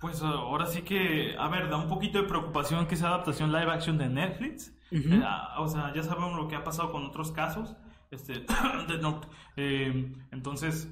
Pues 0.01 0.21
ahora 0.23 0.67
sí 0.67 0.83
que, 0.83 1.35
a 1.39 1.49
ver, 1.49 1.71
da 1.71 1.77
un 1.79 1.89
poquito 1.89 2.21
de 2.21 2.29
preocupación 2.29 2.87
que 2.87 2.95
esa 2.95 3.09
adaptación 3.09 3.53
live 3.53 3.73
action 3.73 3.97
de 3.99 4.09
Netflix. 4.09 4.74
Eh, 5.13 5.23
ah, 5.25 5.57
o 5.59 5.67
sea, 5.69 5.93
ya 5.95 6.03
sabemos 6.03 6.35
lo 6.37 6.47
que 6.49 6.57
ha 6.57 6.63
pasado 6.65 6.93
con 6.93 7.05
otros 7.05 7.33
casos. 7.33 7.75
Este, 8.11 8.47
Note. 9.01 9.27
Eh, 9.57 10.13
entonces, 10.31 10.89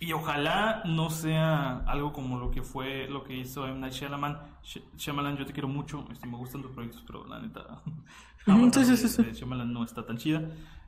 y 0.00 0.12
ojalá 0.12 0.82
no 0.84 1.10
sea 1.10 1.78
algo 1.86 2.12
como 2.12 2.38
lo 2.38 2.50
que 2.50 2.62
fue, 2.62 3.06
lo 3.08 3.22
que 3.22 3.36
hizo 3.36 3.66
M. 3.68 3.78
Night 3.78 3.92
Shyamalan. 3.94 4.38
Sh- 4.62 4.82
Shyamalan, 4.96 5.36
yo 5.36 5.46
te 5.46 5.52
quiero 5.52 5.68
mucho, 5.68 6.04
este, 6.10 6.26
me 6.26 6.36
gustan 6.36 6.62
tus 6.62 6.72
proyectos, 6.72 7.04
pero 7.06 7.24
la 7.26 7.38
neta, 7.40 7.82
Avatar 8.46 8.84
sí, 8.84 8.96
sí, 8.96 9.08
sí, 9.08 9.22
Shyamalan 9.32 9.72
no 9.72 9.84
está 9.84 10.04
tan 10.04 10.16
chida. 10.18 10.42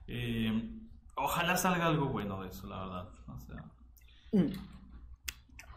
Eh, 0.08 0.70
ojalá 1.14 1.56
salga 1.56 1.86
algo 1.86 2.06
bueno 2.06 2.42
de 2.42 2.48
eso, 2.48 2.66
la 2.66 2.80
verdad. 2.80 3.08
O 3.28 3.38
sea, 3.40 3.64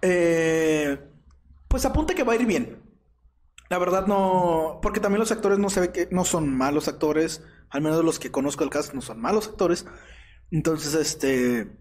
Eh, 0.02 0.98
pues 1.68 1.86
apunte 1.86 2.16
que 2.16 2.24
va 2.24 2.34
a 2.34 2.36
ir 2.38 2.46
bien. 2.46 2.82
La 3.70 3.78
verdad 3.78 4.08
no, 4.08 4.80
porque 4.82 5.00
también 5.00 5.20
los 5.20 5.32
actores 5.32 5.60
no 5.60 5.70
se 5.70 5.80
ve 5.80 5.92
que 5.92 6.08
no 6.12 6.26
son 6.26 6.50
malos 6.56 6.88
actores, 6.88 7.44
al 7.70 7.82
menos 7.82 8.04
los 8.04 8.18
que 8.18 8.32
conozco 8.32 8.64
del 8.64 8.72
cast 8.72 8.94
no 8.94 9.02
son 9.02 9.22
malos 9.22 9.48
actores. 9.48 9.86
Entonces, 10.52 10.96
este, 10.96 11.78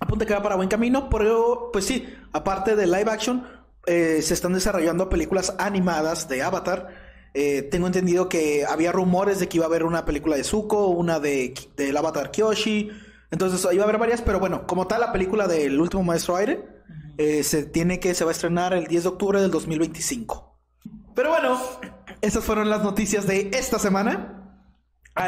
apunte 0.00 0.24
que 0.24 0.32
va 0.32 0.42
para 0.42 0.56
buen 0.56 0.70
camino, 0.70 1.10
pero 1.10 1.68
pues 1.72 1.84
sí, 1.84 2.06
aparte 2.32 2.74
de 2.74 2.86
live 2.86 3.10
action, 3.10 3.46
eh, 3.86 4.20
se 4.22 4.32
están 4.32 4.54
desarrollando 4.54 5.10
películas 5.10 5.54
animadas 5.58 6.28
de 6.28 6.42
Avatar. 6.42 6.88
Eh, 7.34 7.62
tengo 7.62 7.86
entendido 7.86 8.30
que 8.30 8.64
había 8.64 8.90
rumores 8.90 9.38
de 9.38 9.48
que 9.48 9.58
iba 9.58 9.66
a 9.66 9.68
haber 9.68 9.84
una 9.84 10.06
película 10.06 10.36
de 10.36 10.44
Zuko, 10.44 10.88
una 10.88 11.20
de 11.20 11.52
del 11.76 11.96
Avatar 11.98 12.30
Kyoshi. 12.30 12.90
Entonces 13.30 13.66
iba 13.72 13.82
a 13.82 13.84
haber 13.84 13.98
varias, 13.98 14.22
pero 14.22 14.40
bueno, 14.40 14.66
como 14.66 14.86
tal 14.86 15.00
la 15.02 15.12
película 15.12 15.46
del 15.46 15.78
último 15.78 16.02
maestro 16.02 16.36
aire 16.36 16.64
eh, 17.18 17.42
se 17.42 17.64
tiene 17.64 18.00
que 18.00 18.14
se 18.14 18.24
va 18.24 18.30
a 18.30 18.32
estrenar 18.32 18.72
el 18.72 18.86
10 18.86 19.02
de 19.02 19.08
octubre 19.10 19.40
del 19.40 19.50
2025. 19.50 20.45
Pero 21.16 21.30
bueno, 21.30 21.58
esas 22.20 22.44
fueron 22.44 22.70
las 22.70 22.84
noticias 22.84 23.26
de 23.26 23.50
esta 23.54 23.78
semana. 23.80 24.60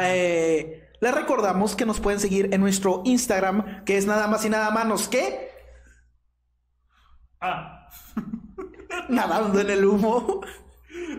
Eh, 0.01 0.87
les 1.01 1.15
recordamos 1.15 1.75
que 1.75 1.85
nos 1.85 1.99
pueden 1.99 2.19
seguir 2.19 2.49
en 2.53 2.61
nuestro 2.61 3.01
Instagram, 3.05 3.83
que 3.85 3.97
es 3.97 4.05
nada 4.05 4.27
más 4.27 4.45
y 4.45 4.49
nada 4.49 4.69
menos 4.71 5.07
que 5.09 5.49
ah, 7.41 7.89
nadando 9.09 9.59
en 9.61 9.69
el 9.71 9.83
humo. 9.83 10.41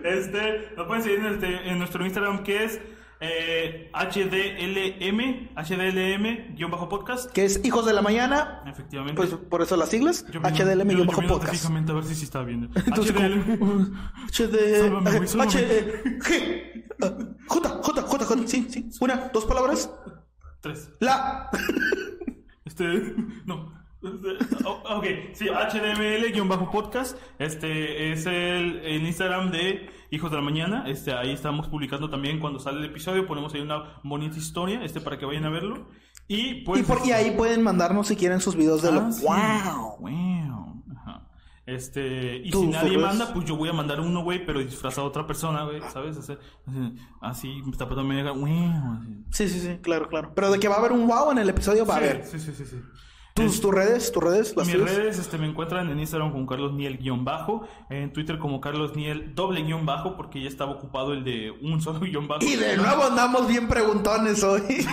Este, 0.05 0.71
nos 0.77 0.87
pueden 0.87 1.03
seguir 1.03 1.19
en, 1.19 1.27
este- 1.35 1.69
en 1.69 1.79
nuestro 1.79 2.05
Instagram 2.05 2.43
que 2.45 2.65
es 2.65 2.81
eh, 3.21 3.91
HDLM, 3.93 5.51
HDLM-podcast. 5.55 7.31
Que 7.33 7.45
es 7.45 7.61
Hijos 7.65 7.85
de 7.87 7.93
la 7.93 8.03
Mañana. 8.03 8.63
Efectivamente. 8.67 9.15
Pues 9.17 9.31
por 9.35 9.63
eso 9.63 9.77
las 9.77 9.91
siglas. 9.91 10.25
Yo 10.31 10.41
miro- 10.41 10.55
HDLM 10.55 10.91
yo- 10.91 10.97
y 10.97 11.01
yo 11.01 11.05
bajo 11.07 11.21
miro 11.21 11.35
podcast. 11.35 11.55
fijamente 11.55 11.93
a 11.93 11.95
ver 11.97 12.05
si 12.05 12.15
sí 12.15 12.25
está 12.25 12.43
bien. 12.43 12.71
HDLM. 12.75 13.93
HD, 14.33 14.79
Sálvame, 14.81 15.11
güey, 15.17 15.29
sálvame. 15.29 15.51
H, 15.51 16.03
G, 16.21 16.85
ah, 17.03 17.19
J, 17.47 17.69
J, 17.83 18.03
J, 18.03 18.25
J, 18.25 18.43
sí, 18.47 18.67
sí. 18.71 18.91
Una, 19.01 19.31
dos 19.33 19.45
palabras. 19.45 19.91
Tres. 20.61 20.91
La. 21.01 21.51
Este, 22.65 22.85
no. 23.47 23.80
Ok, 24.03 25.05
sí, 25.35 25.47
HDML-podcast. 25.49 27.19
Este 27.39 28.13
es 28.13 28.25
el, 28.25 28.81
el 28.83 29.07
Instagram 29.07 29.51
de 29.51 29.91
Hijos 30.11 30.31
de 30.31 30.39
la 30.39 30.43
Mañana. 30.43 30.85
Este, 30.87 31.13
ahí 31.13 31.33
estamos 31.33 31.69
publicando 31.69 32.09
también 32.09 32.41
cuando 32.41 32.59
sale 32.59 32.79
el 32.79 32.87
episodio. 32.87 33.27
Ponemos 33.27 33.53
ahí 33.53 33.61
una 33.61 34.01
bonita 34.03 34.39
historia, 34.39 34.83
este, 34.85 35.03
para 35.03 35.19
que 35.19 35.27
vayan 35.27 35.45
a 35.45 35.51
verlo. 35.51 35.89
Y 36.29 36.63
pues. 36.65 36.81
Y, 36.81 36.85
por, 36.85 37.07
y 37.07 37.13
ahí 37.13 37.33
pueden 37.33 37.63
mandarnos 37.63 38.07
si 38.09 38.17
quieren 38.17 38.41
sus 38.41 38.57
videos 38.57 38.81
de 38.81 38.93
lo. 38.93 39.01
Ah, 39.01 39.13
sí. 39.13 39.23
¡Wow! 39.23 39.97
Wow. 39.99 40.83
Ajá. 40.97 41.29
Este, 41.67 42.39
y 42.39 42.51
si 42.51 42.67
nadie 42.69 42.97
manda, 42.97 43.35
pues 43.35 43.45
yo 43.45 43.57
voy 43.57 43.69
a 43.69 43.75
mandar 43.75 44.01
uno, 44.01 44.23
güey, 44.23 44.47
pero 44.47 44.61
disfrazado 44.61 45.07
a 45.07 45.11
otra 45.11 45.27
persona, 45.27 45.65
güey, 45.65 45.83
¿sabes? 45.93 46.17
Así, 46.17 46.39
así, 47.21 47.63
tapando 47.77 48.03
medio, 48.03 48.35
wow. 48.35 48.47
así. 48.47 49.25
Sí, 49.31 49.49
sí, 49.51 49.61
sí, 49.61 49.79
claro, 49.83 50.09
claro. 50.09 50.33
Pero 50.35 50.51
de 50.51 50.59
que 50.59 50.69
va 50.69 50.77
a 50.77 50.79
haber 50.79 50.93
un 50.93 51.07
wow 51.07 51.33
en 51.33 51.39
el 51.39 51.51
episodio, 51.51 51.85
va 51.85 51.95
a 51.95 51.99
haber. 51.99 52.25
Sí, 52.25 52.41
sí, 52.41 52.53
sí, 52.55 52.65
sí. 52.65 52.77
¿Tus, 53.35 53.61
tus 53.61 53.73
redes? 53.73 54.13
¿Tus 54.13 54.23
redes? 54.23 54.57
¿Las 54.57 54.67
Mis 54.67 54.77
tuyas? 54.77 54.95
redes 54.97 55.19
este, 55.19 55.39
me 55.39 55.47
encuentran 55.47 55.89
en 55.91 55.99
Instagram 56.01 56.33
con 56.33 56.47
Carlos 56.47 56.73
Niel 56.73 56.99
guion 56.99 57.25
bajo, 57.25 57.67
en 57.89 58.13
Twitter 58.13 58.39
como 58.39 58.61
Carlos 58.61 58.97
Niel 58.97 59.35
doble 59.35 59.63
guion 59.63 59.87
bajo, 59.87 60.17
porque 60.17 60.41
ya 60.43 60.49
estaba 60.49 60.73
ocupado 60.73 61.13
el 61.13 61.25
de 61.25 61.51
un 61.51 61.81
solo 61.83 62.01
guion 62.01 62.29
bajo. 62.29 62.45
Y 62.45 62.57
de 62.57 62.77
nuevo 62.77 63.05
andamos 63.05 63.49
bien 63.49 63.69
preguntones 63.69 64.43
hoy. 64.43 64.63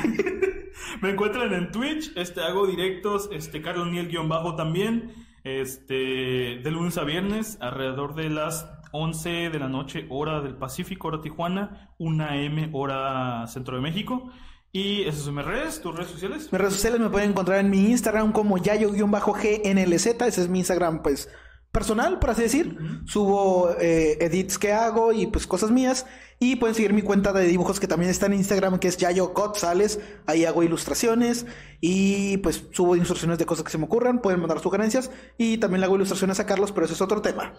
Me 1.02 1.10
encuentran 1.10 1.54
en 1.54 1.71
Twitch, 1.71 2.12
este, 2.15 2.41
hago 2.41 2.67
directos, 2.67 3.30
este, 3.32 3.62
Carlos 3.62 3.88
Niel 3.88 4.08
guion 4.08 4.30
bajo 4.30 4.56
también, 4.56 5.12
este, 5.43 6.60
de 6.63 6.71
lunes 6.71 6.97
a 6.97 7.04
viernes, 7.04 7.58
alrededor 7.60 8.15
de 8.15 8.30
las 8.30 8.69
11 8.91 9.50
de 9.50 9.60
la 9.60 9.67
noche, 9.67 10.06
hora 10.10 10.41
del 10.41 10.56
Pacífico, 10.56 11.10
hora 11.10 11.21
Tijuana, 11.21 11.93
1 11.97 12.23
AM, 12.23 12.69
hora 12.73 13.45
Centro 13.47 13.76
de 13.76 13.82
México. 13.82 14.30
Y 14.71 15.03
esas 15.03 15.21
son 15.21 15.36
mis 15.36 15.45
redes, 15.45 15.82
tus 15.82 15.95
redes 15.95 16.12
sociales. 16.12 16.49
Mis 16.51 16.62
redes 16.62 16.73
sociales 16.73 16.99
me 16.99 17.10
pueden 17.10 17.32
encontrar 17.32 17.60
en 17.60 17.69
mi 17.69 17.89
Instagram 17.89 18.32
como 18.32 18.58
yayo-gnlz. 18.58 20.06
Ese 20.06 20.41
es 20.41 20.49
mi 20.49 20.60
Instagram, 20.60 21.01
pues, 21.01 21.30
personal, 21.71 22.19
por 22.19 22.32
así 22.32 22.43
decir. 22.43 22.77
Subo 23.06 23.71
eh, 23.80 24.17
edits 24.19 24.58
que 24.58 24.73
hago 24.73 25.13
y 25.13 25.27
pues 25.27 25.47
cosas 25.47 25.71
mías. 25.71 26.06
Y 26.39 26.58
pueden 26.58 26.75
seguir 26.75 26.93
mi 26.93 27.01
cuenta 27.01 27.34
de 27.34 27.45
dibujos 27.45 27.80
que 27.80 27.88
también 27.88 28.12
está 28.12 28.27
en 28.27 28.34
Instagram, 28.34 28.80
que 28.80 28.88
es 28.88 28.97
Yayo 28.97 29.30
González. 29.30 29.99
Ahí 30.27 30.45
hago 30.45 30.63
ilustraciones 30.63 31.45
y 31.82 32.38
pues 32.38 32.63
subo 32.71 32.95
instrucciones 32.95 33.39
de 33.39 33.45
cosas 33.45 33.63
que 33.63 33.71
se 33.71 33.77
me 33.77 33.86
ocurran. 33.86 34.21
Pueden 34.21 34.39
mandar 34.39 34.60
sugerencias 34.60 35.12
y 35.38 35.58
también 35.58 35.82
le 35.82 35.86
hago 35.86 35.95
ilustraciones 35.95 36.39
a 36.39 36.45
Carlos, 36.45 36.71
pero 36.71 36.86
eso 36.86 36.93
es 36.93 37.01
otro 37.01 37.21
tema. 37.21 37.53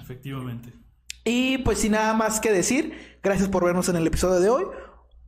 Efectivamente. 0.00 0.72
Y 1.24 1.58
pues 1.58 1.78
sin 1.78 1.92
nada 1.92 2.14
más 2.14 2.40
que 2.40 2.52
decir, 2.52 3.18
gracias 3.22 3.48
por 3.48 3.64
vernos 3.64 3.88
en 3.88 3.96
el 3.96 4.06
episodio 4.06 4.40
de 4.40 4.48
hoy. 4.48 4.64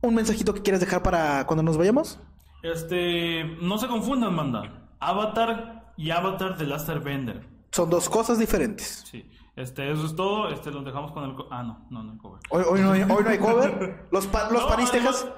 Un 0.03 0.15
mensajito 0.15 0.53
que 0.53 0.61
quieras 0.61 0.81
dejar 0.81 1.01
para 1.01 1.45
cuando 1.47 1.63
nos 1.63 1.77
vayamos. 1.77 2.19
Este, 2.61 3.43
no 3.61 3.77
se 3.77 3.87
confundan, 3.87 4.33
manda. 4.35 4.89
Avatar 4.99 5.93
y 5.97 6.11
Avatar 6.11 6.57
de 6.57 6.65
Last 6.67 6.89
Airbender. 6.89 7.47
Son 7.71 7.89
dos 7.89 8.09
cosas 8.09 8.37
diferentes. 8.37 9.03
Sí. 9.09 9.29
Este, 9.55 9.91
eso 9.91 10.05
es 10.05 10.15
todo. 10.15 10.49
Este, 10.49 10.71
los 10.71 10.83
dejamos 10.83 11.11
con 11.13 11.23
el... 11.23 11.35
co- 11.35 11.47
Ah, 11.49 11.63
no, 11.63 11.85
no, 11.89 12.03
no 12.03 12.11
el 12.13 12.17
cover. 12.17 12.41
Hoy, 12.49 12.63
hoy 12.69 12.81
no, 12.81 12.91
hay, 12.91 13.01
hoy 13.03 13.23
no 13.23 13.29
hay 13.29 13.37
cover. 13.37 14.07
Los, 14.11 14.27
pa- 14.27 14.49
los 14.51 14.61
No, 14.63 14.67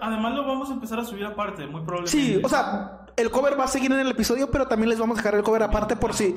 además 0.02 0.34
lo 0.34 0.46
vamos 0.48 0.70
a 0.70 0.74
empezar 0.74 1.00
a 1.00 1.06
subir 1.06 1.26
aparte, 1.26 1.68
muy 1.68 1.82
probablemente. 1.82 2.12
Sí, 2.12 2.42
o 2.44 2.50
sea, 2.50 3.06
el 3.18 3.30
cover 3.30 3.60
va 3.60 3.66
a 3.66 3.68
seguir 3.68 3.92
en 3.92 4.00
el 4.00 4.10
episodio, 4.10 4.50
pero 4.50 4.68
también 4.68 4.90
les 4.90 4.98
vamos 5.00 5.18
a 5.18 5.22
dejar 5.22 5.36
el 5.36 5.44
cover 5.44 5.64
aparte 5.64 5.96
por 5.96 6.14
si. 6.14 6.36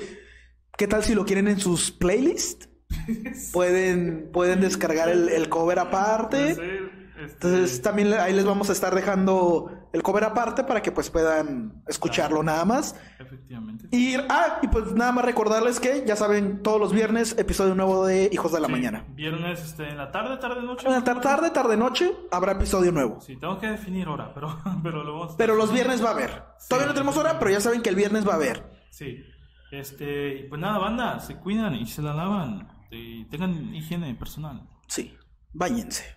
¿Qué 0.76 0.86
tal 0.86 1.02
si 1.02 1.14
lo 1.14 1.24
quieren 1.24 1.48
en 1.48 1.58
sus 1.60 1.90
playlists? 1.90 2.68
Pueden, 3.52 4.30
pueden 4.32 4.60
descargar 4.60 5.08
el, 5.08 5.28
el 5.28 5.48
cover 5.48 5.78
aparte. 5.78 6.87
Ser, 7.18 7.24
este, 7.26 7.46
Entonces 7.48 7.82
también 7.82 8.12
ahí 8.14 8.32
les 8.32 8.44
vamos 8.44 8.68
a 8.68 8.72
estar 8.72 8.94
dejando 8.94 9.72
el 9.92 10.02
cover 10.02 10.24
aparte 10.24 10.62
para 10.64 10.82
que 10.82 10.92
pues 10.92 11.10
puedan 11.10 11.82
escucharlo 11.88 12.42
nada 12.42 12.64
más. 12.64 12.94
Efectivamente. 13.18 13.88
Y, 13.90 14.14
ah, 14.28 14.58
y 14.62 14.68
pues 14.68 14.92
nada 14.92 15.10
más 15.12 15.24
recordarles 15.24 15.80
que 15.80 16.04
ya 16.06 16.14
saben, 16.16 16.62
todos 16.62 16.78
los 16.80 16.92
viernes, 16.92 17.36
episodio 17.38 17.74
nuevo 17.74 18.06
de 18.06 18.28
Hijos 18.32 18.52
de 18.52 18.60
la 18.60 18.66
Sí, 18.66 18.72
Mañana. 18.72 19.04
Viernes, 19.08 19.60
este, 19.64 19.88
en 19.88 19.96
la 19.98 20.10
tarde, 20.12 20.36
tarde, 20.36 20.62
noche. 20.62 20.86
En 20.86 20.92
la 20.92 21.02
tar- 21.02 21.20
tarde, 21.20 21.50
tarde, 21.50 21.76
noche, 21.76 22.12
habrá 22.30 22.52
episodio 22.52 22.92
nuevo. 22.92 23.20
Sí, 23.20 23.36
tengo 23.36 23.58
que 23.58 23.66
definir 23.68 24.08
hora, 24.08 24.32
pero, 24.34 24.56
pero 24.82 25.02
lo 25.02 25.14
vamos 25.18 25.34
a- 25.34 25.36
Pero 25.36 25.56
los 25.56 25.72
viernes 25.72 26.04
va 26.04 26.10
a 26.10 26.12
haber. 26.12 26.42
Todavía 26.68 26.86
no 26.88 26.94
tenemos 26.94 27.16
hora, 27.16 27.38
pero 27.38 27.50
ya 27.50 27.60
saben 27.60 27.82
que 27.82 27.88
el 27.88 27.96
viernes 27.96 28.26
va 28.26 28.32
a 28.32 28.36
haber. 28.36 28.70
Sí. 28.90 29.24
Este, 29.72 30.36
y 30.38 30.48
pues 30.48 30.60
nada, 30.60 30.78
banda, 30.78 31.20
se 31.20 31.36
cuidan 31.36 31.74
y 31.74 31.86
se 31.86 32.00
la 32.02 32.14
lavan. 32.14 32.68
Y 32.90 33.24
tengan 33.26 33.74
higiene 33.74 34.14
personal. 34.14 34.66
Sí, 34.86 35.14
váyanse. 35.52 36.16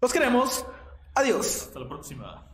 Los 0.00 0.12
queremos. 0.12 0.64
Adiós. 1.14 1.62
Hasta 1.62 1.80
la 1.80 1.88
próxima. 1.88 2.44